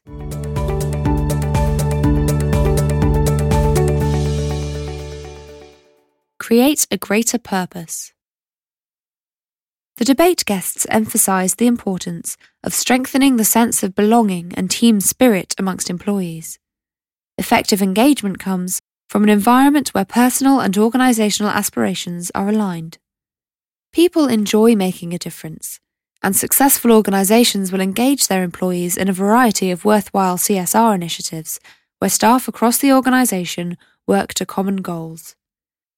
Create 6.39 6.85
a 6.91 6.97
greater 6.97 7.39
purpose. 7.39 8.13
The 9.97 10.05
debate 10.05 10.43
guests 10.45 10.85
emphasised 10.89 11.57
the 11.57 11.67
importance 11.67 12.37
of 12.63 12.73
strengthening 12.73 13.37
the 13.37 13.45
sense 13.45 13.81
of 13.81 13.95
belonging 13.95 14.53
and 14.55 14.69
team 14.69 14.99
spirit 14.99 15.55
amongst 15.57 15.89
employees. 15.89 16.59
Effective 17.37 17.81
engagement 17.81 18.39
comes 18.39 18.81
from 19.07 19.23
an 19.23 19.29
environment 19.29 19.89
where 19.89 20.05
personal 20.05 20.59
and 20.59 20.73
organisational 20.75 21.51
aspirations 21.51 22.31
are 22.33 22.49
aligned. 22.49 22.97
People 23.91 24.27
enjoy 24.27 24.75
making 24.75 25.13
a 25.13 25.19
difference, 25.19 25.79
and 26.21 26.35
successful 26.35 26.91
organisations 26.91 27.71
will 27.71 27.81
engage 27.81 28.27
their 28.27 28.43
employees 28.43 28.97
in 28.97 29.07
a 29.07 29.13
variety 29.13 29.71
of 29.71 29.85
worthwhile 29.85 30.37
CSR 30.37 30.93
initiatives 30.93 31.59
where 31.99 32.09
staff 32.09 32.47
across 32.47 32.77
the 32.77 32.91
organisation 32.91 33.77
work 34.07 34.33
to 34.33 34.45
common 34.45 34.77
goals. 34.77 35.35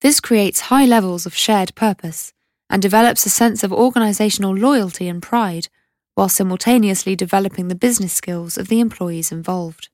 This 0.01 0.19
creates 0.19 0.69
high 0.69 0.85
levels 0.85 1.25
of 1.25 1.35
shared 1.35 1.73
purpose 1.75 2.33
and 2.69 2.81
develops 2.81 3.25
a 3.25 3.29
sense 3.29 3.63
of 3.63 3.71
organisational 3.71 4.59
loyalty 4.59 5.07
and 5.07 5.21
pride, 5.21 5.69
while 6.15 6.29
simultaneously 6.29 7.15
developing 7.15 7.67
the 7.67 7.75
business 7.75 8.13
skills 8.13 8.57
of 8.57 8.67
the 8.67 8.79
employees 8.79 9.31
involved. 9.31 9.89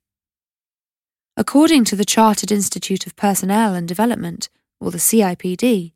According 1.35 1.85
to 1.85 1.95
the 1.95 2.05
Chartered 2.05 2.51
Institute 2.51 3.07
of 3.07 3.15
Personnel 3.15 3.73
and 3.73 3.87
Development, 3.87 4.49
or 4.79 4.91
the 4.91 4.99
CIPD, 4.99 5.93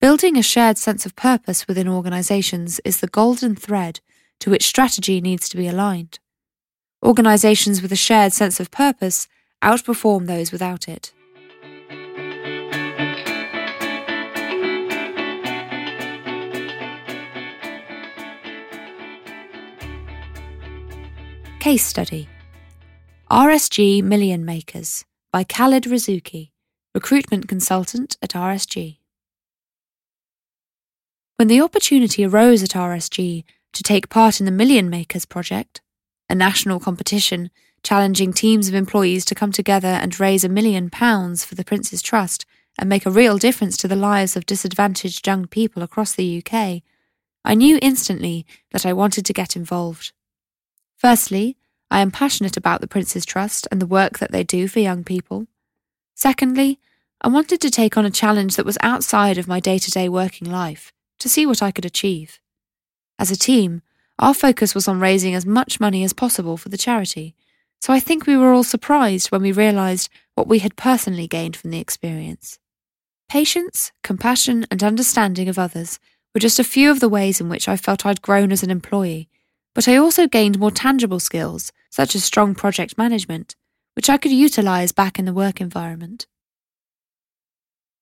building 0.00 0.36
a 0.36 0.42
shared 0.42 0.78
sense 0.78 1.04
of 1.04 1.16
purpose 1.16 1.66
within 1.66 1.88
organisations 1.88 2.78
is 2.84 3.00
the 3.00 3.08
golden 3.08 3.56
thread 3.56 3.98
to 4.38 4.50
which 4.50 4.68
strategy 4.68 5.20
needs 5.20 5.48
to 5.48 5.56
be 5.56 5.66
aligned. 5.66 6.20
Organisations 7.04 7.82
with 7.82 7.90
a 7.90 7.96
shared 7.96 8.32
sense 8.32 8.60
of 8.60 8.70
purpose 8.70 9.26
outperform 9.64 10.28
those 10.28 10.52
without 10.52 10.86
it. 10.86 11.12
Case 21.58 21.84
Study 21.84 22.28
RSG 23.30 24.02
Million 24.02 24.42
Makers 24.42 25.04
by 25.30 25.44
Khalid 25.44 25.82
Rizuki, 25.82 26.52
Recruitment 26.94 27.46
Consultant 27.46 28.16
at 28.22 28.30
RSG. 28.30 29.00
When 31.36 31.48
the 31.48 31.60
opportunity 31.60 32.24
arose 32.24 32.62
at 32.62 32.70
RSG 32.70 33.44
to 33.74 33.82
take 33.82 34.08
part 34.08 34.40
in 34.40 34.46
the 34.46 34.50
Million 34.50 34.88
Makers 34.88 35.26
project, 35.26 35.82
a 36.30 36.34
national 36.34 36.80
competition 36.80 37.50
challenging 37.82 38.32
teams 38.32 38.66
of 38.66 38.74
employees 38.74 39.26
to 39.26 39.34
come 39.34 39.52
together 39.52 39.88
and 39.88 40.18
raise 40.18 40.42
a 40.42 40.48
million 40.48 40.88
pounds 40.88 41.44
for 41.44 41.54
the 41.54 41.64
Prince's 41.64 42.00
Trust 42.00 42.46
and 42.78 42.88
make 42.88 43.04
a 43.04 43.10
real 43.10 43.36
difference 43.36 43.76
to 43.76 43.88
the 43.88 43.94
lives 43.94 44.38
of 44.38 44.46
disadvantaged 44.46 45.26
young 45.26 45.46
people 45.46 45.82
across 45.82 46.14
the 46.14 46.42
UK, 46.42 46.80
I 47.44 47.54
knew 47.54 47.78
instantly 47.82 48.46
that 48.72 48.86
I 48.86 48.94
wanted 48.94 49.26
to 49.26 49.34
get 49.34 49.54
involved. 49.54 50.12
Firstly, 50.96 51.58
I 51.90 52.00
am 52.00 52.10
passionate 52.10 52.56
about 52.56 52.80
the 52.80 52.86
Prince's 52.86 53.24
Trust 53.24 53.66
and 53.70 53.80
the 53.80 53.86
work 53.86 54.18
that 54.18 54.30
they 54.30 54.44
do 54.44 54.68
for 54.68 54.80
young 54.80 55.04
people. 55.04 55.46
Secondly, 56.14 56.78
I 57.22 57.28
wanted 57.28 57.60
to 57.62 57.70
take 57.70 57.96
on 57.96 58.04
a 58.04 58.10
challenge 58.10 58.56
that 58.56 58.66
was 58.66 58.78
outside 58.82 59.38
of 59.38 59.48
my 59.48 59.58
day 59.58 59.78
to 59.78 59.90
day 59.90 60.08
working 60.08 60.50
life 60.50 60.92
to 61.18 61.28
see 61.28 61.46
what 61.46 61.62
I 61.62 61.70
could 61.70 61.84
achieve. 61.84 62.40
As 63.18 63.30
a 63.30 63.36
team, 63.36 63.82
our 64.18 64.34
focus 64.34 64.74
was 64.74 64.86
on 64.86 65.00
raising 65.00 65.34
as 65.34 65.46
much 65.46 65.80
money 65.80 66.04
as 66.04 66.12
possible 66.12 66.56
for 66.56 66.68
the 66.68 66.76
charity, 66.76 67.34
so 67.80 67.92
I 67.92 68.00
think 68.00 68.26
we 68.26 68.36
were 68.36 68.52
all 68.52 68.64
surprised 68.64 69.30
when 69.30 69.42
we 69.42 69.52
realised 69.52 70.10
what 70.34 70.48
we 70.48 70.58
had 70.58 70.76
personally 70.76 71.26
gained 71.26 71.56
from 71.56 71.70
the 71.70 71.80
experience. 71.80 72.58
Patience, 73.28 73.92
compassion, 74.02 74.66
and 74.70 74.82
understanding 74.82 75.48
of 75.48 75.58
others 75.58 75.98
were 76.34 76.40
just 76.40 76.58
a 76.58 76.64
few 76.64 76.90
of 76.90 77.00
the 77.00 77.08
ways 77.08 77.40
in 77.40 77.48
which 77.48 77.68
I 77.68 77.76
felt 77.76 78.04
I'd 78.04 78.22
grown 78.22 78.52
as 78.52 78.62
an 78.62 78.70
employee 78.70 79.28
but 79.78 79.86
I 79.86 79.96
also 79.96 80.26
gained 80.26 80.58
more 80.58 80.72
tangible 80.72 81.20
skills, 81.20 81.70
such 81.90 82.14
as 82.14 82.24
strong 82.24 82.54
project 82.54 82.98
management, 82.98 83.56
which 83.94 84.10
I 84.10 84.16
could 84.16 84.32
utilise 84.32 84.92
back 84.92 85.18
in 85.18 85.24
the 85.24 85.32
work 85.32 85.60
environment. 85.60 86.26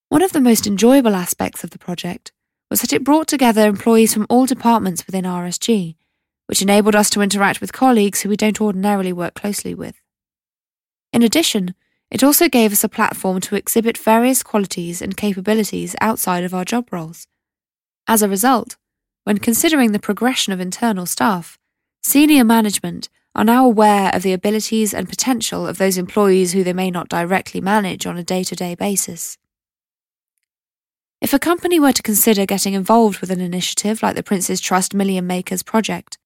One 0.08 0.22
of 0.22 0.32
the 0.32 0.40
most 0.40 0.66
enjoyable 0.66 1.14
aspects 1.14 1.64
of 1.64 1.70
the 1.70 1.78
project 1.78 2.32
was 2.70 2.80
that 2.80 2.92
it 2.92 3.04
brought 3.04 3.28
together 3.28 3.66
employees 3.66 4.12
from 4.12 4.26
all 4.28 4.46
departments 4.46 5.06
within 5.06 5.24
RSG, 5.24 5.96
which 6.46 6.62
enabled 6.62 6.94
us 6.94 7.10
to 7.10 7.22
interact 7.22 7.60
with 7.60 7.72
colleagues 7.72 8.22
who 8.22 8.28
we 8.28 8.36
don't 8.36 8.60
ordinarily 8.60 9.12
work 9.12 9.34
closely 9.34 9.74
with. 9.74 10.00
In 11.12 11.22
addition, 11.22 11.74
it 12.10 12.22
also 12.22 12.48
gave 12.48 12.72
us 12.72 12.84
a 12.84 12.88
platform 12.88 13.40
to 13.40 13.56
exhibit 13.56 13.98
various 13.98 14.42
qualities 14.42 15.02
and 15.02 15.16
capabilities 15.16 15.96
outside 16.00 16.44
of 16.44 16.54
our 16.54 16.64
job 16.64 16.92
roles. 16.92 17.26
As 18.06 18.22
a 18.22 18.28
result, 18.28 18.76
when 19.24 19.38
considering 19.38 19.90
the 19.90 19.98
progression 19.98 20.52
of 20.52 20.60
internal 20.60 21.06
staff, 21.06 21.58
Senior 22.06 22.44
management 22.44 23.08
are 23.36 23.44
now 23.44 23.66
aware 23.66 24.10
of 24.14 24.22
the 24.22 24.32
abilities 24.32 24.94
and 24.94 25.10
potential 25.10 25.66
of 25.66 25.76
those 25.76 25.98
employees 25.98 26.52
who 26.52 26.64
they 26.64 26.72
may 26.72 26.90
not 26.90 27.10
directly 27.10 27.60
manage 27.60 28.06
on 28.06 28.16
a 28.16 28.24
day 28.24 28.42
to 28.42 28.56
day 28.56 28.74
basis. 28.74 29.36
If 31.20 31.34
a 31.34 31.38
company 31.38 31.78
were 31.78 31.92
to 31.92 32.02
consider 32.02 32.46
getting 32.46 32.72
involved 32.72 33.20
with 33.20 33.30
an 33.30 33.42
initiative 33.42 34.02
like 34.02 34.16
the 34.16 34.22
Prince's 34.22 34.58
Trust 34.58 34.94
Million 34.94 35.26
Makers 35.26 35.62
project, 35.62 36.16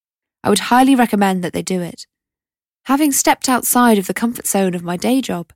I 0.41 0.49
would 0.49 0.59
highly 0.59 0.95
recommend 0.95 1.43
that 1.43 1.51
they 1.51 1.61
do 1.61 1.81
it. 1.81 2.07
Having 2.85 3.11
stepped 3.11 3.49
outside 3.49 3.97
of 3.97 4.07
the 4.07 4.13
comfort 4.13 4.47
zone 4.47 4.73
of 4.73 4.83
my 4.83 4.95
day 4.95 5.19
job, 5.19 5.51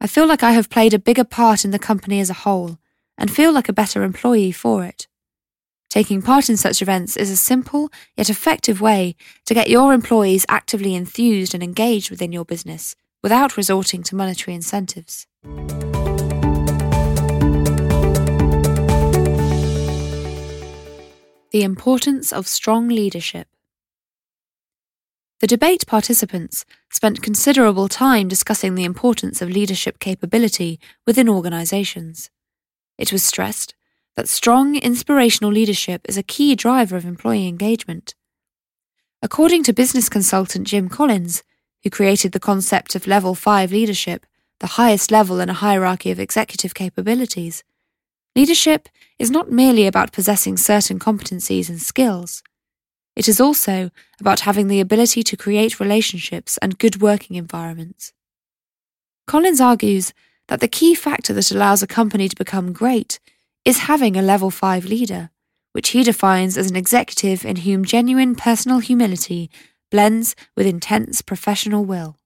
I 0.00 0.06
feel 0.06 0.28
like 0.28 0.44
I 0.44 0.52
have 0.52 0.70
played 0.70 0.94
a 0.94 0.98
bigger 0.98 1.24
part 1.24 1.64
in 1.64 1.72
the 1.72 1.78
company 1.78 2.20
as 2.20 2.30
a 2.30 2.34
whole 2.44 2.78
and 3.18 3.30
feel 3.30 3.52
like 3.52 3.68
a 3.68 3.72
better 3.72 4.04
employee 4.04 4.52
for 4.52 4.84
it. 4.84 5.08
Taking 5.90 6.22
part 6.22 6.48
in 6.48 6.56
such 6.56 6.80
events 6.82 7.16
is 7.16 7.30
a 7.30 7.36
simple 7.36 7.90
yet 8.16 8.30
effective 8.30 8.80
way 8.80 9.16
to 9.44 9.54
get 9.54 9.68
your 9.68 9.92
employees 9.92 10.46
actively 10.48 10.94
enthused 10.94 11.52
and 11.52 11.64
engaged 11.64 12.10
within 12.10 12.30
your 12.30 12.44
business 12.44 12.94
without 13.24 13.56
resorting 13.56 14.04
to 14.04 14.14
monetary 14.14 14.54
incentives. 14.54 15.26
The 21.50 21.64
importance 21.64 22.32
of 22.32 22.46
strong 22.46 22.86
leadership. 22.86 23.48
The 25.40 25.48
debate 25.48 25.88
participants 25.88 26.64
spent 26.92 27.20
considerable 27.20 27.88
time 27.88 28.28
discussing 28.28 28.76
the 28.76 28.84
importance 28.84 29.42
of 29.42 29.50
leadership 29.50 29.98
capability 29.98 30.78
within 31.04 31.28
organisations. 31.28 32.30
It 32.96 33.12
was 33.12 33.24
stressed 33.24 33.74
that 34.16 34.28
strong, 34.28 34.76
inspirational 34.76 35.52
leadership 35.52 36.02
is 36.08 36.16
a 36.16 36.22
key 36.22 36.54
driver 36.54 36.96
of 36.96 37.04
employee 37.04 37.48
engagement. 37.48 38.14
According 39.22 39.62
to 39.64 39.72
business 39.72 40.08
consultant 40.08 40.66
Jim 40.66 40.88
Collins, 40.88 41.42
who 41.82 41.90
created 41.90 42.32
the 42.32 42.40
concept 42.40 42.94
of 42.94 43.06
level 43.06 43.34
5 43.34 43.72
leadership, 43.72 44.26
the 44.60 44.74
highest 44.78 45.10
level 45.10 45.40
in 45.40 45.48
a 45.48 45.54
hierarchy 45.54 46.10
of 46.10 46.20
executive 46.20 46.74
capabilities, 46.74 47.64
leadership 48.36 48.88
is 49.18 49.30
not 49.30 49.50
merely 49.50 49.86
about 49.86 50.12
possessing 50.12 50.56
certain 50.56 50.98
competencies 50.98 51.68
and 51.68 51.80
skills. 51.80 52.42
It 53.16 53.28
is 53.28 53.40
also 53.40 53.90
about 54.20 54.40
having 54.40 54.68
the 54.68 54.80
ability 54.80 55.22
to 55.24 55.36
create 55.36 55.80
relationships 55.80 56.58
and 56.58 56.78
good 56.78 57.00
working 57.00 57.36
environments. 57.36 58.12
Collins 59.26 59.60
argues 59.60 60.12
that 60.48 60.60
the 60.60 60.68
key 60.68 60.94
factor 60.94 61.32
that 61.32 61.50
allows 61.50 61.82
a 61.82 61.86
company 61.86 62.28
to 62.28 62.36
become 62.36 62.72
great 62.72 63.20
is 63.64 63.78
having 63.80 64.16
a 64.16 64.22
level 64.22 64.50
5 64.50 64.84
leader, 64.84 65.30
which 65.72 65.90
he 65.90 66.02
defines 66.02 66.56
as 66.56 66.70
an 66.70 66.76
executive 66.76 67.44
in 67.44 67.56
whom 67.56 67.84
genuine 67.84 68.34
personal 68.34 68.78
humility 68.78 69.50
blends 69.90 70.34
with 70.56 70.66
intense 70.66 71.20
professional 71.22 71.84
will. 71.84 72.16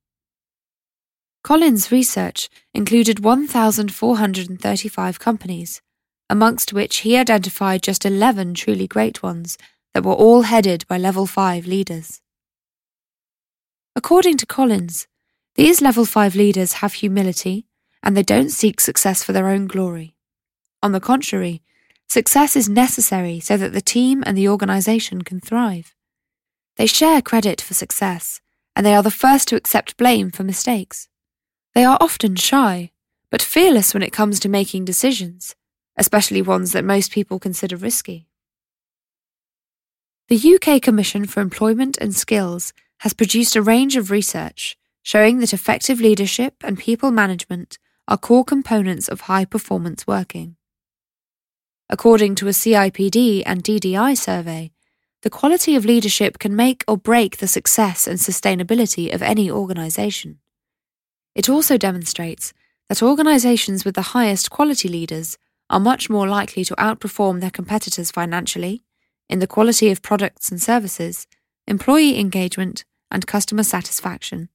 Collins' 1.43 1.91
research 1.93 2.49
included 2.73 3.21
1,435 3.21 5.19
companies, 5.19 5.83
amongst 6.31 6.73
which 6.73 6.99
he 6.99 7.17
identified 7.17 7.83
just 7.83 8.07
11 8.07 8.55
truly 8.55 8.87
great 8.87 9.23
ones 9.23 9.59
that 9.93 10.05
were 10.05 10.13
all 10.15 10.43
headed 10.43 10.87
by 10.89 10.97
level 10.97 11.27
5 11.27 11.67
leaders. 11.67 12.23
According 13.95 14.39
to 14.39 14.47
Collins, 14.47 15.07
these 15.55 15.81
level 15.81 16.05
5 16.05 16.35
leaders 16.35 16.75
have 16.75 16.95
humility 16.95 17.67
and 18.03 18.17
they 18.17 18.23
don't 18.23 18.51
seek 18.51 18.81
success 18.81 19.23
for 19.23 19.33
their 19.33 19.49
own 19.49 19.67
glory. 19.67 20.14
On 20.85 20.93
the 20.93 21.01
contrary, 21.01 21.63
success 22.07 22.57
is 22.57 22.69
necessary 22.69 23.41
so 23.41 23.57
that 23.57 23.73
the 23.73 23.81
team 23.81 24.23
and 24.27 24.37
the 24.37 24.51
organisation 24.51 25.23
can 25.23 25.41
thrive. 25.41 25.95
They 26.77 26.85
share 26.85 27.23
credit 27.23 27.63
for 27.63 27.73
success, 27.73 28.43
and 28.77 28.85
they 28.85 28.95
are 28.95 29.03
the 29.03 29.11
first 29.11 29.49
to 29.49 29.57
accept 29.57 29.97
blame 29.97 30.31
for 30.31 30.45
mistakes. 30.45 31.09
They 31.75 31.85
are 31.85 31.97
often 32.03 32.37
shy, 32.37 32.91
but 33.31 33.41
fearless 33.41 33.95
when 33.95 34.03
it 34.03 34.13
comes 34.13 34.39
to 34.41 34.51
making 34.51 34.85
decisions, 34.85 35.57
especially 35.97 36.43
ones 36.43 36.73
that 36.73 36.85
most 36.85 37.11
people 37.11 37.39
consider 37.39 37.77
risky. 37.77 38.29
The 40.29 40.37
UK 40.55 40.83
Commission 40.83 41.25
for 41.25 41.41
Employment 41.41 41.97
and 41.97 42.15
Skills 42.15 42.75
has 42.99 43.15
produced 43.15 43.57
a 43.57 43.63
range 43.63 43.97
of 43.97 44.11
research 44.11 44.77
showing 45.03 45.39
that 45.39 45.55
effective 45.55 45.99
leadership 45.99 46.57
and 46.63 46.79
people 46.79 47.11
management 47.11 47.79
are 48.07 48.19
core 48.19 48.45
components 48.45 49.09
of 49.09 49.23
high 49.23 49.47
performance 49.47 50.07
working. 50.07 50.57
According 51.91 52.35
to 52.37 52.49
a 52.49 52.53
CIPD 52.53 53.43
and 53.45 53.63
DDI 53.63 54.17
survey, 54.17 54.73
the 55.23 55.31
quality 55.31 55.77
of 55.77 55.85
leadership 55.85 56.39
can 56.39 56.57
make 56.57 56.85
or 56.87 56.97
break 56.97 57.39
the 57.39 57.49
success 57.49 58.07
and 58.07 58.19
sustainability 58.19 59.13
of 59.15 59.23
any 59.23 59.51
organisation. 59.51 60.39
It 61.35 61.49
also 61.49 61.77
demonstrates 61.77 62.53
that 62.89 63.03
organisations 63.03 63.85
with 63.85 63.95
the 63.95 64.13
highest 64.13 64.51
quality 64.51 64.89
leaders 64.89 65.39
are 65.71 65.81
much 65.81 66.11
more 66.11 66.29
likely 66.29 66.65
to 66.65 66.77
outperform 66.77 67.41
their 67.41 67.51
competitors 67.51 68.11
financially, 68.11 68.83
in 69.29 69.39
the 69.39 69.47
quality 69.47 69.91
of 69.91 70.03
products 70.03 70.51
and 70.51 70.61
services, 70.61 71.27
employee 71.67 72.19
engagement, 72.19 72.85
and 73.11 73.27
customer 73.27 73.63
satisfaction. 73.63 74.49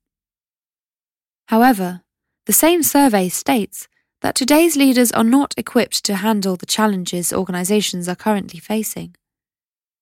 However, 1.47 2.01
the 2.45 2.53
same 2.53 2.83
survey 2.83 3.29
states 3.29 3.87
that 4.21 4.35
today's 4.35 4.75
leaders 4.75 5.11
are 5.11 5.23
not 5.23 5.53
equipped 5.57 6.03
to 6.05 6.15
handle 6.15 6.55
the 6.55 6.65
challenges 6.65 7.31
organisations 7.31 8.09
are 8.09 8.15
currently 8.15 8.59
facing. 8.59 9.15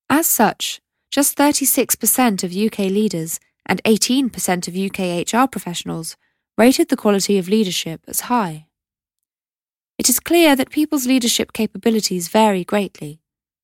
As 0.09 0.25
such, 0.25 0.81
just 1.11 1.37
36% 1.37 2.43
of 2.43 2.55
UK 2.55 2.89
leaders 2.89 3.39
and 3.65 3.81
18% 3.83 4.67
of 4.67 4.75
UK 4.75 5.31
HR 5.31 5.47
professionals 5.47 6.15
rated 6.57 6.89
the 6.89 6.97
quality 6.97 7.37
of 7.37 7.47
leadership 7.49 8.01
as 8.07 8.21
high. 8.21 8.67
It 9.97 10.09
is 10.09 10.19
clear 10.19 10.55
that 10.55 10.69
people's 10.69 11.07
leadership 11.07 11.53
capabilities 11.53 12.27
vary 12.27 12.63
greatly. 12.63 13.19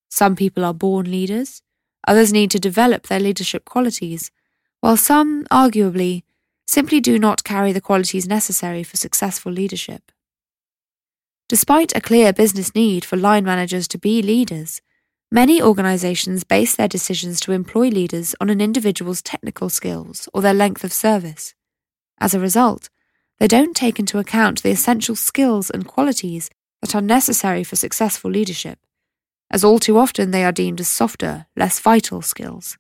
Some 0.09 0.35
people 0.35 0.63
are 0.65 0.73
born 0.73 1.09
leaders, 1.09 1.61
others 2.07 2.33
need 2.33 2.51
to 2.51 2.59
develop 2.59 3.07
their 3.07 3.19
leadership 3.19 3.65
qualities, 3.65 4.31
while 4.81 4.97
some, 4.97 5.45
arguably, 5.45 6.23
simply 6.67 6.99
do 6.99 7.17
not 7.17 7.43
carry 7.43 7.71
the 7.71 7.81
qualities 7.81 8.27
necessary 8.27 8.83
for 8.83 8.97
successful 8.97 9.51
leadership. 9.51 10.11
Despite 11.47 11.95
a 11.95 12.01
clear 12.01 12.33
business 12.33 12.73
need 12.73 13.05
for 13.05 13.17
line 13.17 13.43
managers 13.43 13.87
to 13.89 13.97
be 13.97 14.21
leaders, 14.21 14.81
Many 15.33 15.63
organisations 15.63 16.43
base 16.43 16.75
their 16.75 16.87
decisions 16.87 17.39
to 17.39 17.53
employ 17.53 17.87
leaders 17.87 18.35
on 18.39 18.51
an 18.51 18.61
individual's 18.61 19.23
technical 19.23 19.67
skills 19.67 20.29
or 20.31 20.43
their 20.43 20.53
length 20.53 20.83
of 20.83 20.93
service. 20.93 21.55
As 22.19 22.35
a 22.35 22.39
result, 22.39 22.91
they 23.39 23.47
don't 23.47 23.75
take 23.75 23.97
into 23.97 24.19
account 24.19 24.61
the 24.61 24.69
essential 24.69 25.15
skills 25.15 25.71
and 25.71 25.87
qualities 25.87 26.51
that 26.81 26.93
are 26.93 27.01
necessary 27.01 27.63
for 27.63 27.75
successful 27.75 28.29
leadership, 28.29 28.77
as 29.49 29.63
all 29.63 29.79
too 29.79 29.97
often 29.97 30.29
they 30.29 30.45
are 30.45 30.51
deemed 30.51 30.79
as 30.79 30.87
softer, 30.87 31.47
less 31.55 31.79
vital 31.79 32.21
skills. 32.21 32.77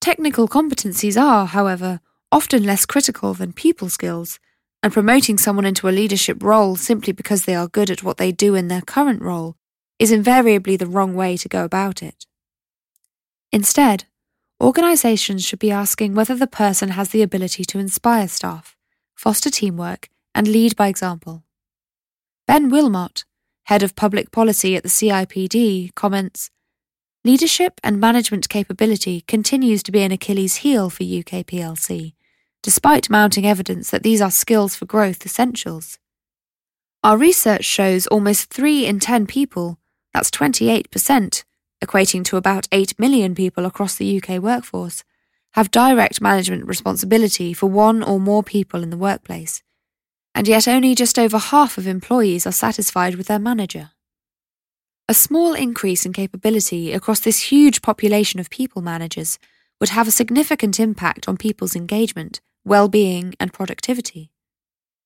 Technical 0.00 0.46
competencies 0.46 1.20
are, 1.20 1.46
however, 1.46 1.98
often 2.30 2.62
less 2.62 2.86
critical 2.86 3.34
than 3.34 3.52
people 3.52 3.88
skills, 3.88 4.38
and 4.82 4.92
promoting 4.92 5.38
someone 5.38 5.64
into 5.64 5.88
a 5.88 5.90
leadership 5.90 6.42
role 6.42 6.76
simply 6.76 7.12
because 7.12 7.44
they 7.44 7.54
are 7.54 7.68
good 7.68 7.90
at 7.90 8.02
what 8.02 8.16
they 8.16 8.32
do 8.32 8.54
in 8.54 8.68
their 8.68 8.80
current 8.80 9.20
role 9.22 9.56
is 9.98 10.12
invariably 10.12 10.76
the 10.76 10.86
wrong 10.86 11.14
way 11.14 11.36
to 11.36 11.48
go 11.48 11.64
about 11.64 12.02
it. 12.02 12.26
Instead, 13.50 14.04
organisations 14.62 15.44
should 15.44 15.58
be 15.58 15.70
asking 15.70 16.14
whether 16.14 16.34
the 16.34 16.46
person 16.46 16.90
has 16.90 17.08
the 17.10 17.22
ability 17.22 17.64
to 17.64 17.78
inspire 17.78 18.28
staff, 18.28 18.76
foster 19.14 19.50
teamwork, 19.50 20.08
and 20.34 20.46
lead 20.46 20.76
by 20.76 20.88
example. 20.88 21.42
Ben 22.46 22.70
Willmott, 22.70 23.24
head 23.64 23.82
of 23.82 23.96
public 23.96 24.30
policy 24.30 24.76
at 24.76 24.82
the 24.82 24.88
CIPD, 24.88 25.94
comments 25.94 26.50
Leadership 27.24 27.80
and 27.82 27.98
management 27.98 28.48
capability 28.48 29.22
continues 29.22 29.82
to 29.82 29.90
be 29.90 30.02
an 30.02 30.12
Achilles 30.12 30.56
heel 30.56 30.88
for 30.88 31.02
UK 31.02 31.44
PLC, 31.44 32.14
despite 32.68 33.08
mounting 33.08 33.46
evidence 33.46 33.88
that 33.88 34.02
these 34.02 34.20
are 34.20 34.30
skills 34.30 34.76
for 34.76 34.84
growth 34.84 35.24
essentials. 35.24 35.98
Our 37.02 37.16
research 37.16 37.64
shows 37.64 38.06
almost 38.08 38.52
3 38.52 38.84
in 38.84 39.00
10 39.00 39.26
people 39.26 39.78
that's 40.12 40.30
28%, 40.30 41.44
equating 41.82 42.22
to 42.26 42.36
about 42.36 42.68
8 42.70 42.98
million 42.98 43.34
people 43.34 43.64
across 43.64 43.94
the 43.94 44.20
UK 44.20 44.38
workforce, 44.42 45.02
have 45.52 45.70
direct 45.70 46.20
management 46.20 46.66
responsibility 46.66 47.54
for 47.54 47.70
one 47.70 48.02
or 48.02 48.20
more 48.20 48.42
people 48.42 48.82
in 48.82 48.90
the 48.90 48.98
workplace. 48.98 49.62
And 50.34 50.46
yet 50.46 50.68
only 50.68 50.94
just 50.94 51.18
over 51.18 51.38
half 51.38 51.78
of 51.78 51.86
employees 51.86 52.46
are 52.46 52.52
satisfied 52.52 53.14
with 53.14 53.28
their 53.28 53.38
manager. 53.38 53.92
A 55.08 55.14
small 55.14 55.54
increase 55.54 56.04
in 56.04 56.12
capability 56.12 56.92
across 56.92 57.20
this 57.20 57.50
huge 57.50 57.80
population 57.80 58.40
of 58.40 58.50
people 58.50 58.82
managers 58.82 59.38
would 59.80 59.88
have 59.88 60.06
a 60.06 60.10
significant 60.10 60.78
impact 60.78 61.30
on 61.30 61.38
people's 61.38 61.74
engagement, 61.74 62.42
well-being, 62.68 63.34
and 63.40 63.52
productivity. 63.52 64.30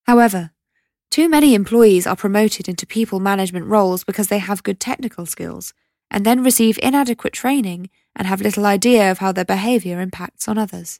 However, 0.03 0.51
too 1.09 1.29
many 1.29 1.53
employees 1.53 2.05
are 2.05 2.15
promoted 2.15 2.67
into 2.67 2.85
people 2.85 3.19
management 3.19 3.67
roles 3.67 4.03
because 4.03 4.27
they 4.27 4.39
have 4.39 4.63
good 4.63 4.79
technical 4.79 5.25
skills, 5.25 5.73
and 6.11 6.25
then 6.25 6.43
receive 6.43 6.77
inadequate 6.81 7.33
training 7.33 7.89
and 8.15 8.27
have 8.27 8.41
little 8.41 8.65
idea 8.65 9.09
of 9.09 9.19
how 9.19 9.31
their 9.31 9.45
behaviour 9.45 9.99
impacts 10.01 10.47
on 10.47 10.57
others. 10.57 10.99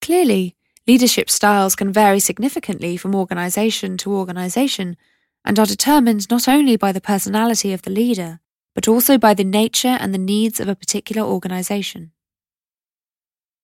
Clearly, 0.00 0.56
leadership 0.86 1.28
styles 1.28 1.74
can 1.74 1.92
vary 1.92 2.20
significantly 2.20 2.96
from 2.96 3.14
organisation 3.14 3.96
to 3.98 4.14
organisation 4.14 4.96
and 5.44 5.58
are 5.58 5.66
determined 5.66 6.30
not 6.30 6.48
only 6.48 6.76
by 6.76 6.92
the 6.92 7.00
personality 7.00 7.72
of 7.72 7.82
the 7.82 7.90
leader, 7.90 8.40
but 8.74 8.86
also 8.86 9.18
by 9.18 9.34
the 9.34 9.44
nature 9.44 9.96
and 10.00 10.14
the 10.14 10.18
needs 10.18 10.60
of 10.60 10.68
a 10.68 10.76
particular 10.76 11.22
organisation. 11.22 12.12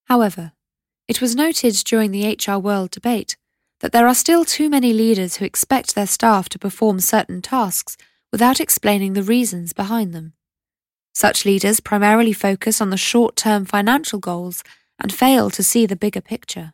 However, 0.05 0.51
it 1.07 1.21
was 1.21 1.35
noted 1.35 1.75
during 1.85 2.11
the 2.11 2.27
HR 2.27 2.57
World 2.57 2.91
debate 2.91 3.35
that 3.79 3.91
there 3.91 4.07
are 4.07 4.15
still 4.15 4.45
too 4.45 4.69
many 4.69 4.93
leaders 4.93 5.35
who 5.37 5.45
expect 5.45 5.93
their 5.93 6.07
staff 6.07 6.49
to 6.49 6.59
perform 6.59 6.99
certain 6.99 7.41
tasks 7.41 7.97
without 8.31 8.59
explaining 8.59 9.13
the 9.13 9.23
reasons 9.23 9.73
behind 9.73 10.13
them. 10.13 10.33
Such 11.13 11.45
leaders 11.45 11.79
primarily 11.79 12.33
focus 12.33 12.81
on 12.81 12.89
the 12.89 12.97
short 12.97 13.35
term 13.35 13.65
financial 13.65 14.19
goals 14.19 14.63
and 14.99 15.13
fail 15.13 15.49
to 15.51 15.63
see 15.63 15.85
the 15.85 15.95
bigger 15.95 16.21
picture. 16.21 16.73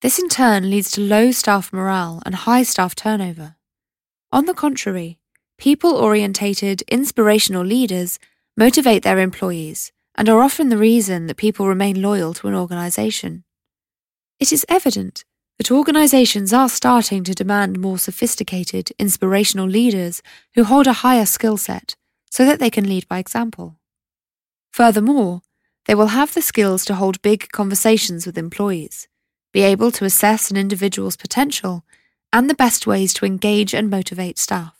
This 0.00 0.18
in 0.18 0.28
turn 0.28 0.70
leads 0.70 0.90
to 0.92 1.00
low 1.00 1.32
staff 1.32 1.72
morale 1.72 2.22
and 2.24 2.34
high 2.34 2.62
staff 2.62 2.94
turnover. 2.94 3.56
On 4.30 4.44
the 4.44 4.54
contrary, 4.54 5.18
people 5.58 5.94
orientated, 5.94 6.82
inspirational 6.82 7.64
leaders 7.64 8.18
motivate 8.56 9.02
their 9.02 9.18
employees 9.18 9.92
and 10.16 10.28
are 10.28 10.42
often 10.42 10.68
the 10.68 10.76
reason 10.76 11.26
that 11.26 11.36
people 11.36 11.66
remain 11.66 12.00
loyal 12.00 12.34
to 12.34 12.48
an 12.48 12.54
organisation. 12.54 13.44
It 14.38 14.52
is 14.52 14.66
evident 14.68 15.24
that 15.58 15.70
organizations 15.70 16.52
are 16.52 16.68
starting 16.68 17.24
to 17.24 17.34
demand 17.34 17.78
more 17.78 17.98
sophisticated, 17.98 18.90
inspirational 18.98 19.66
leaders 19.66 20.22
who 20.54 20.64
hold 20.64 20.86
a 20.86 20.92
higher 21.04 21.26
skill 21.26 21.56
set 21.56 21.96
so 22.30 22.44
that 22.44 22.58
they 22.58 22.70
can 22.70 22.88
lead 22.88 23.06
by 23.08 23.18
example. 23.18 23.76
Furthermore, 24.72 25.42
they 25.86 25.94
will 25.94 26.08
have 26.08 26.34
the 26.34 26.42
skills 26.42 26.84
to 26.86 26.94
hold 26.94 27.22
big 27.22 27.50
conversations 27.52 28.26
with 28.26 28.38
employees, 28.38 29.06
be 29.52 29.62
able 29.62 29.92
to 29.92 30.04
assess 30.04 30.50
an 30.50 30.56
individual's 30.56 31.16
potential, 31.16 31.84
and 32.32 32.50
the 32.50 32.54
best 32.54 32.86
ways 32.86 33.14
to 33.14 33.24
engage 33.24 33.72
and 33.72 33.88
motivate 33.88 34.38
staff. 34.38 34.74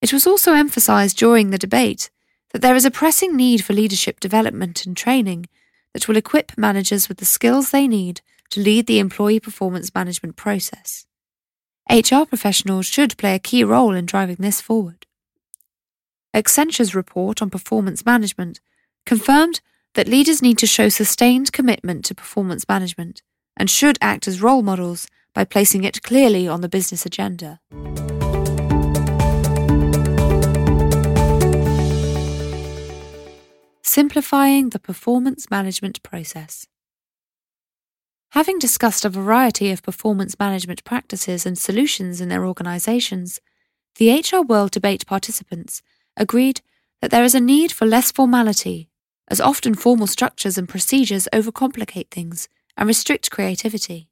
It 0.00 0.12
was 0.14 0.26
also 0.26 0.54
emphasised 0.54 1.18
during 1.18 1.50
the 1.50 1.58
debate 1.58 2.08
that 2.52 2.62
there 2.62 2.74
is 2.74 2.84
a 2.84 2.90
pressing 2.90 3.36
need 3.36 3.64
for 3.64 3.72
leadership 3.72 4.20
development 4.20 4.84
and 4.86 4.96
training 4.96 5.46
that 5.92 6.08
will 6.08 6.16
equip 6.16 6.56
managers 6.56 7.08
with 7.08 7.18
the 7.18 7.24
skills 7.24 7.70
they 7.70 7.88
need 7.88 8.20
to 8.50 8.60
lead 8.60 8.86
the 8.86 8.98
employee 8.98 9.40
performance 9.40 9.94
management 9.94 10.36
process. 10.36 11.06
HR 11.90 12.24
professionals 12.24 12.86
should 12.86 13.16
play 13.16 13.34
a 13.34 13.40
key 13.40 13.64
role 13.64 13.94
in 13.94 14.06
driving 14.06 14.36
this 14.38 14.60
forward. 14.60 15.06
Accenture's 16.32 16.94
report 16.94 17.42
on 17.42 17.50
performance 17.50 18.06
management 18.06 18.60
confirmed 19.04 19.60
that 19.94 20.06
leaders 20.06 20.42
need 20.42 20.58
to 20.58 20.66
show 20.66 20.88
sustained 20.88 21.52
commitment 21.52 22.04
to 22.04 22.14
performance 22.14 22.68
management 22.68 23.22
and 23.56 23.68
should 23.68 23.98
act 24.00 24.28
as 24.28 24.40
role 24.40 24.62
models 24.62 25.08
by 25.34 25.44
placing 25.44 25.84
it 25.84 26.02
clearly 26.02 26.46
on 26.46 26.60
the 26.60 26.68
business 26.68 27.04
agenda. 27.04 27.60
Simplifying 33.92 34.68
the 34.68 34.78
performance 34.78 35.50
management 35.50 36.00
process. 36.04 36.64
Having 38.30 38.60
discussed 38.60 39.04
a 39.04 39.08
variety 39.08 39.72
of 39.72 39.82
performance 39.82 40.38
management 40.38 40.84
practices 40.84 41.44
and 41.44 41.58
solutions 41.58 42.20
in 42.20 42.28
their 42.28 42.46
organisations, 42.46 43.40
the 43.96 44.12
HR 44.12 44.46
World 44.46 44.70
debate 44.70 45.08
participants 45.08 45.82
agreed 46.16 46.60
that 47.00 47.10
there 47.10 47.24
is 47.24 47.34
a 47.34 47.40
need 47.40 47.72
for 47.72 47.84
less 47.84 48.12
formality, 48.12 48.88
as 49.26 49.40
often 49.40 49.74
formal 49.74 50.06
structures 50.06 50.56
and 50.56 50.68
procedures 50.68 51.26
overcomplicate 51.32 52.12
things 52.12 52.48
and 52.76 52.86
restrict 52.86 53.32
creativity. 53.32 54.08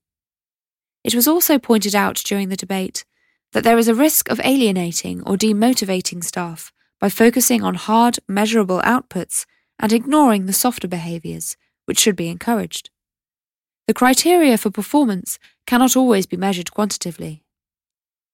It 1.05 1.15
was 1.15 1.29
also 1.29 1.57
pointed 1.57 1.95
out 1.95 2.17
during 2.17 2.49
the 2.49 2.57
debate 2.57 3.05
that 3.53 3.63
there 3.63 3.79
is 3.79 3.87
a 3.87 3.95
risk 3.95 4.29
of 4.29 4.41
alienating 4.43 5.23
or 5.23 5.37
demotivating 5.37 6.25
staff 6.25 6.73
by 6.99 7.09
focusing 7.09 7.63
on 7.63 7.77
hard, 7.77 8.19
measurable 8.27 8.81
outputs 8.81 9.47
and 9.79 9.93
ignoring 9.93 10.47
the 10.47 10.53
softer 10.53 10.89
behaviours, 10.89 11.57
which 11.85 11.99
should 11.99 12.17
be 12.17 12.29
encouraged. 12.29 12.91
The 13.87 13.95
criteria 13.95 14.59
for 14.59 14.71
performance 14.71 15.39
cannot 15.67 15.97
always 15.97 16.27
be 16.27 16.37
measured 16.37 16.73
quantitatively. 16.73 17.43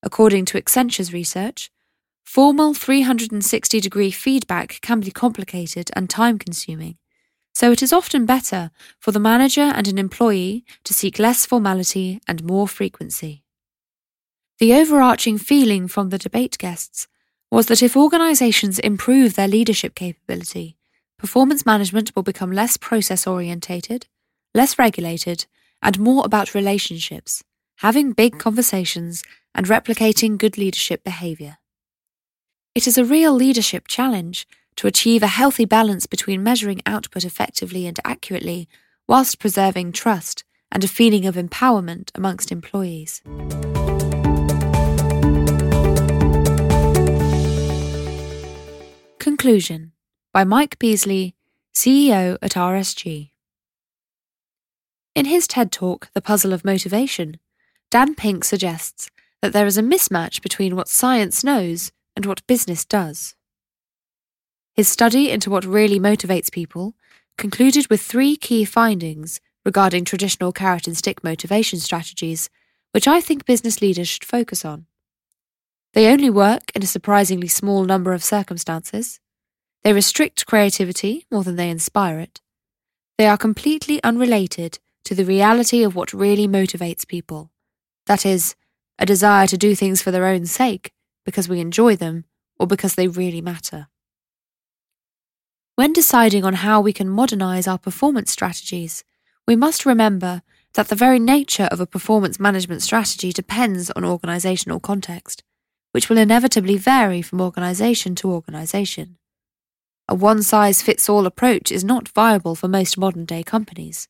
According 0.03 0.47
to 0.47 0.59
Accenture's 0.59 1.12
research, 1.12 1.70
Formal 2.24 2.74
360 2.74 3.80
degree 3.80 4.11
feedback 4.11 4.80
can 4.80 5.01
be 5.01 5.11
complicated 5.11 5.90
and 5.95 6.11
time 6.11 6.38
consuming, 6.38 6.97
so 7.53 7.70
it 7.70 7.82
is 7.82 7.92
often 7.92 8.26
better 8.26 8.70
for 8.99 9.12
the 9.12 9.20
manager 9.20 9.61
and 9.61 9.86
an 9.86 9.99
employee 9.99 10.64
to 10.84 10.95
seek 10.95 11.18
less 11.18 11.47
formality 11.47 12.20
and 12.26 12.42
more 12.42 12.66
frequency. 12.66 13.45
The 14.59 14.72
overarching 14.72 15.38
feeling 15.38 15.86
from 15.86 16.09
the 16.09 16.18
debate 16.18 16.57
guests 16.59 17.07
was 17.51 17.66
that 17.66 17.82
if 17.82 17.97
organisations 17.97 18.78
improve 18.78 19.34
their 19.34 19.47
leadership 19.47 19.95
capability, 19.95 20.76
performance 21.24 21.64
management 21.64 22.14
will 22.14 22.22
become 22.22 22.52
less 22.52 22.76
process 22.76 23.26
orientated, 23.26 24.06
less 24.52 24.78
regulated, 24.78 25.46
and 25.80 25.98
more 25.98 26.22
about 26.22 26.54
relationships, 26.54 27.42
having 27.76 28.12
big 28.12 28.38
conversations, 28.38 29.22
and 29.54 29.64
replicating 29.64 30.36
good 30.36 30.58
leadership 30.58 31.02
behaviour. 31.02 31.56
It 32.74 32.86
is 32.86 32.98
a 32.98 33.06
real 33.06 33.32
leadership 33.32 33.88
challenge 33.88 34.46
to 34.76 34.86
achieve 34.86 35.22
a 35.22 35.38
healthy 35.38 35.64
balance 35.64 36.04
between 36.04 36.42
measuring 36.42 36.82
output 36.84 37.24
effectively 37.24 37.86
and 37.86 37.98
accurately 38.04 38.68
whilst 39.08 39.38
preserving 39.38 39.92
trust 39.92 40.44
and 40.70 40.84
a 40.84 40.88
feeling 40.88 41.24
of 41.24 41.36
empowerment 41.36 42.10
amongst 42.14 42.52
employees. 42.52 43.22
Conclusion 49.18 49.93
by 50.35 50.43
Mike 50.43 50.80
Beasley, 50.80 51.37
CEO 51.72 52.37
at 52.43 52.55
RSG. 52.55 53.30
In 55.14 55.26
his 55.26 55.47
TED 55.47 55.70
Talk, 55.70 56.11
The 56.12 56.20
Puzzle 56.20 56.53
of 56.53 56.64
Motivation, 56.64 57.39
Dan 57.89 58.16
Pink 58.16 58.43
suggests 58.43 59.12
that 59.43 59.53
there 59.53 59.64
is 59.64 59.78
a 59.78 59.82
mismatch 59.82 60.43
between 60.43 60.74
what 60.74 60.89
science 60.89 61.45
knows 61.45 61.93
and 62.16 62.26
what 62.26 62.45
business 62.49 62.85
does. 62.85 63.37
His 64.72 64.89
study 64.89 65.30
into 65.30 65.51
what 65.51 65.64
really 65.64 66.01
motivates 66.01 66.51
people 66.51 66.97
concluded 67.39 67.87
with 67.87 68.01
three 68.01 68.35
key 68.35 68.64
findings 68.64 69.41
regarding 69.64 70.05
traditional 70.05 70.51
carrot 70.51 70.89
and 70.89 70.97
stick 70.97 71.22
motivation 71.22 71.78
strategies, 71.78 72.51
which 72.91 73.07
I 73.07 73.20
think 73.20 73.47
business 73.47 73.80
leaders 73.80 74.09
should 74.09 74.24
focus 74.24 74.64
on. 74.64 74.87
They 75.93 76.09
only 76.09 76.28
work 76.28 76.72
in 76.74 76.82
a 76.82 76.87
surprisingly 76.87 77.47
small 77.47 77.85
number 77.85 78.12
of 78.12 78.24
circumstances. 78.24 79.20
They 79.85 79.93
restrict 79.93 80.47
creativity 80.47 81.26
more 81.30 81.45
than 81.45 81.57
they 81.57 81.68
inspire 81.68 82.18
it. 82.18 82.41
They 83.18 83.26
are 83.26 83.37
completely 83.37 84.03
unrelated 84.03 84.78
to 85.05 85.14
the 85.14 85.26
reality 85.26 85.85
of 85.85 85.95
what 85.95 86.14
really 86.14 86.49
motivates 86.49 87.07
people. 87.07 87.51
That 88.07 88.24
is, 88.24 88.57
a 88.99 89.05
desire 89.05 89.47
to 89.47 89.59
do 89.59 89.74
things 89.74 90.01
for 90.01 90.11
their 90.11 90.26
own 90.26 90.47
sake, 90.47 90.93
because 91.26 91.49
we 91.49 91.61
enjoy 91.61 91.97
them, 91.97 92.24
or 92.59 92.66
because 92.66 92.95
they 92.95 93.09
really 93.09 93.43
matter. 93.43 93.89
When 95.76 95.93
deciding 95.93 96.45
on 96.45 96.55
how 96.55 96.80
we 96.80 96.93
can 96.93 97.09
modernize 97.09 97.66
our 97.66 97.78
performance 97.78 98.30
strategies, 98.30 99.05
we 99.47 99.57
must 99.57 99.85
remember 99.85 100.43
that 100.74 100.89
the 100.89 100.95
very 100.95 101.18
nature 101.18 101.68
of 101.70 101.80
a 101.80 101.87
performance 101.87 102.41
management 102.41 102.82
strategy 102.82 103.32
depends 103.32 103.91
on 103.91 104.05
organizational 104.05 104.80
context, 104.80 105.43
which 105.93 106.09
will 106.09 106.18
inevitably 106.18 106.78
vary 106.78 107.20
from 107.20 107.41
organization 107.41 108.14
to 108.14 108.30
organization. 108.30 109.18
A 110.09 110.14
one 110.14 110.42
size 110.42 110.82
fits 110.82 111.09
all 111.09 111.26
approach 111.26 111.72
is 111.72 111.82
not 111.82 112.09
viable 112.09 112.55
for 112.55 112.68
most 112.68 112.98
modern 112.98 113.24
day 113.24 113.42
companies. 113.42 114.09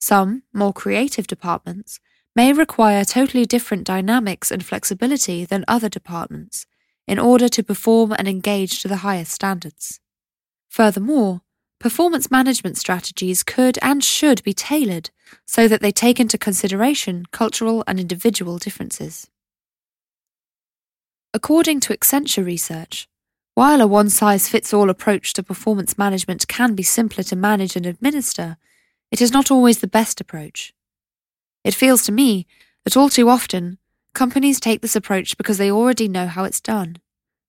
Some, 0.00 0.42
more 0.52 0.72
creative 0.72 1.26
departments, 1.26 1.98
may 2.36 2.52
require 2.52 3.04
totally 3.04 3.46
different 3.46 3.84
dynamics 3.84 4.50
and 4.50 4.64
flexibility 4.64 5.44
than 5.44 5.64
other 5.66 5.88
departments 5.88 6.66
in 7.06 7.18
order 7.18 7.48
to 7.48 7.62
perform 7.62 8.12
and 8.12 8.28
engage 8.28 8.82
to 8.82 8.88
the 8.88 8.98
highest 8.98 9.32
standards. 9.32 10.00
Furthermore, 10.68 11.42
performance 11.78 12.30
management 12.30 12.76
strategies 12.76 13.42
could 13.42 13.78
and 13.80 14.02
should 14.02 14.42
be 14.42 14.52
tailored 14.52 15.10
so 15.46 15.68
that 15.68 15.80
they 15.80 15.92
take 15.92 16.18
into 16.18 16.36
consideration 16.36 17.24
cultural 17.30 17.84
and 17.86 18.00
individual 18.00 18.58
differences. 18.58 19.28
According 21.32 21.80
to 21.80 21.96
Accenture 21.96 22.44
research, 22.44 23.08
while 23.54 23.80
a 23.80 23.86
one 23.86 24.10
size 24.10 24.48
fits 24.48 24.74
all 24.74 24.90
approach 24.90 25.32
to 25.32 25.42
performance 25.42 25.96
management 25.96 26.48
can 26.48 26.74
be 26.74 26.82
simpler 26.82 27.22
to 27.24 27.36
manage 27.36 27.76
and 27.76 27.86
administer, 27.86 28.56
it 29.10 29.22
is 29.22 29.32
not 29.32 29.50
always 29.50 29.78
the 29.78 29.86
best 29.86 30.20
approach. 30.20 30.74
It 31.62 31.74
feels 31.74 32.04
to 32.04 32.12
me 32.12 32.46
that 32.84 32.96
all 32.96 33.08
too 33.08 33.28
often, 33.28 33.78
companies 34.12 34.58
take 34.58 34.80
this 34.80 34.96
approach 34.96 35.36
because 35.36 35.58
they 35.58 35.70
already 35.70 36.08
know 36.08 36.26
how 36.26 36.44
it's 36.44 36.60
done. 36.60 36.96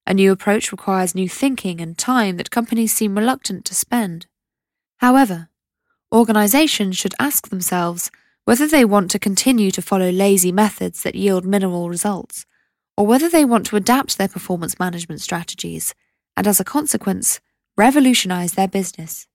A 0.07 0.13
new 0.13 0.31
approach 0.31 0.71
requires 0.71 1.15
new 1.15 1.27
thinking 1.27 1.81
and 1.81 1.97
time 1.97 2.37
that 2.37 2.51
companies 2.51 2.93
seem 2.93 3.17
reluctant 3.17 3.65
to 3.65 3.73
spend. 3.75 4.27
However, 4.97 5.49
organizations 6.13 6.97
should 6.97 7.15
ask 7.19 7.49
themselves 7.49 8.11
whether 8.45 8.67
they 8.67 8.85
want 8.85 9.09
to 9.11 9.19
continue 9.19 9.71
to 9.71 9.81
follow 9.81 10.11
lazy 10.11 10.51
methods 10.51 11.01
that 11.01 11.15
yield 11.15 11.45
minimal 11.45 11.89
results, 11.89 12.45
or 12.97 13.05
whether 13.05 13.29
they 13.29 13.45
want 13.45 13.65
to 13.67 13.75
adapt 13.75 14.17
their 14.17 14.27
performance 14.27 14.79
management 14.79 15.21
strategies 15.21 15.93
and, 16.37 16.47
as 16.47 16.59
a 16.59 16.65
consequence, 16.65 17.39
revolutionize 17.77 18.53
their 18.53 18.67
business. 18.67 19.27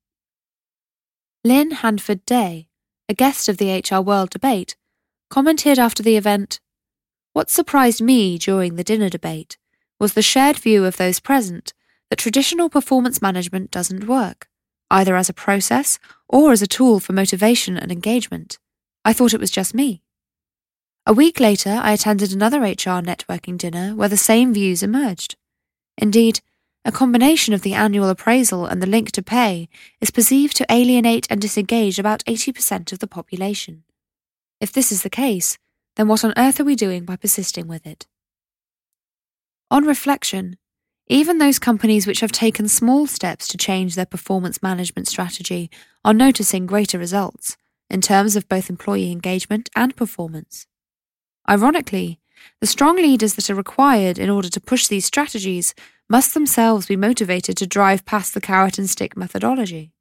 Lynn 1.45 1.71
Hanford 1.71 2.25
Day, 2.27 2.69
a 3.09 3.15
guest 3.15 3.49
of 3.49 3.57
the 3.57 3.83
HR 3.83 4.01
World 4.01 4.31
debate, 4.31 4.77
commented 5.31 5.79
after 5.79 6.03
the 6.03 6.17
event 6.17 6.61
What 7.33 7.51
surprised 7.51 8.03
me 8.03 8.39
during 8.39 8.77
the 8.77 8.85
dinner 8.85 9.09
debate 9.09 9.57
was 9.99 10.15
the 10.15 10.23
shared 10.23 10.57
view 10.57 10.85
of 10.85 10.97
those 10.97 11.21
present 11.21 11.73
that 12.09 12.19
traditional 12.19 12.69
performance 12.69 13.23
management 13.23 13.71
doesn't 13.71 14.07
work, 14.07 14.49
either 14.91 15.17
as 15.17 15.29
a 15.29 15.35
process 15.35 15.99
or 16.29 16.53
as 16.53 16.63
a 16.63 16.67
tool 16.67 16.99
for 16.99 17.13
motivation 17.13 17.77
and 17.77 17.93
engagement. 17.93 18.59
I 19.05 19.13
thought 19.13 19.33
it 19.33 19.41
was 19.41 19.51
just 19.51 19.75
me. 19.75 20.03
A 21.07 21.13
week 21.15 21.41
later, 21.41 21.81
I 21.83 21.93
attended 21.93 22.33
another 22.33 22.61
HR 22.61 23.01
networking 23.01 23.57
dinner 23.57 23.97
where 23.97 24.09
the 24.09 24.17
same 24.17 24.53
views 24.53 24.83
emerged. 24.83 25.35
Indeed, 25.97 26.41
a 26.85 26.93
combination 26.93 27.55
of 27.55 27.63
the 27.63 27.75
annual 27.75 28.09
appraisal 28.09 28.67
and 28.67 28.83
the 28.83 28.87
link 28.87 29.11
to 29.13 29.23
pay 29.23 29.69
is 30.01 30.11
perceived 30.11 30.57
to 30.57 30.67
alienate 30.71 31.27
and 31.31 31.41
disengage 31.41 31.99
about 31.99 32.25
80% 32.25 32.93
of 32.93 32.99
the 32.99 33.07
population. 33.07 33.85
If 34.61 34.73
this 34.73 34.93
is 34.93 35.03
the 35.03 35.11
case, 35.11 35.59
then 35.97 36.07
what 36.07 36.25
on 36.25 36.35
earth 36.37 36.61
are 36.61 36.65
we 36.65 36.77
doing 36.77 37.05
by 37.05 37.17
persisting 37.17 37.67
with 37.67 37.87
it? 37.87 38.07
On 39.71 39.87
reflection, 39.87 40.57
even 41.09 41.39
those 41.39 41.59
companies 41.59 42.07
which 42.07 42.21
have 42.21 42.33
taken 42.33 42.69
small 42.69 43.07
steps 43.07 43.49
to 43.49 43.59
change 43.59 43.95
their 43.95 44.07
performance 44.07 44.63
management 44.63 45.09
strategy 45.09 45.71
are 46.05 46.15
noticing 46.15 46.67
greater 46.67 46.99
results 46.99 47.57
in 47.89 48.01
terms 48.01 48.37
of 48.37 48.49
both 48.49 48.71
employee 48.71 49.11
engagement 49.11 49.69
and 49.75 49.97
performance. 49.97 50.67
Ironically, 51.49 52.21
the 52.61 52.67
strong 52.67 52.97
leaders 52.97 53.35
that 53.35 53.51
are 53.51 53.55
required 53.55 54.19
in 54.19 54.31
order 54.31 54.49
to 54.49 54.61
push 54.61 54.87
these 54.87 55.05
strategies 55.05 55.75
must 56.09 56.35
themselves 56.35 56.87
be 56.87 56.97
motivated 56.97 57.57
to 57.57 57.67
drive 57.67 58.05
past 58.05 58.35
the 58.35 58.41
carrot 58.41 58.79
and 58.79 58.91
stick 58.91 59.17
methodology. 59.17 59.93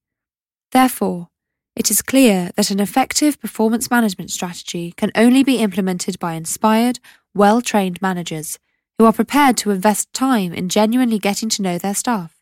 Therefore, 0.71 1.29
it 1.75 1.89
is 1.89 2.01
clear 2.01 2.51
that 2.55 2.71
an 2.71 2.79
effective 2.79 3.39
performance 3.39 3.89
management 3.89 4.31
strategy 4.31 4.93
can 4.97 5.11
only 5.15 5.43
be 5.43 5.57
implemented 5.57 6.19
by 6.19 6.33
inspired, 6.33 6.99
well 7.33 7.61
trained 7.61 8.01
managers 8.01 8.59
who 8.97 9.05
are 9.05 9.13
prepared 9.13 9.55
to 9.57 9.71
invest 9.71 10.11
time 10.11 10.51
in 10.51 10.67
genuinely 10.67 11.19
getting 11.19 11.47
to 11.47 11.61
know 11.61 11.77
their 11.77 11.95
staff. 11.95 12.35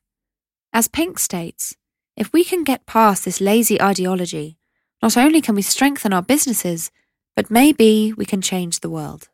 As 0.73 0.87
Pink 0.87 1.19
states, 1.19 1.75
if 2.15 2.33
we 2.33 2.43
can 2.43 2.63
get 2.63 2.87
past 2.87 3.25
this 3.25 3.39
lazy 3.39 3.79
ideology, 3.79 4.57
not 5.03 5.15
only 5.15 5.39
can 5.39 5.53
we 5.53 5.61
strengthen 5.61 6.13
our 6.13 6.23
businesses, 6.23 6.89
but 7.37 7.49
maybe 7.51 8.13
we 8.17 8.25
can 8.25 8.41
change 8.41 8.79
the 8.79 8.89
world. 8.89 9.29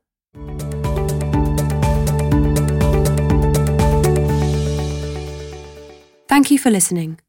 Thank 6.27 6.51
you 6.51 6.59
for 6.59 6.69
listening. 6.69 7.21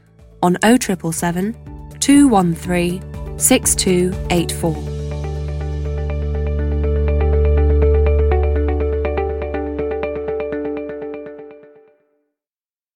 on 0.43 0.57
0777 0.62 1.55
213 2.01 3.39
6284. 3.39 4.99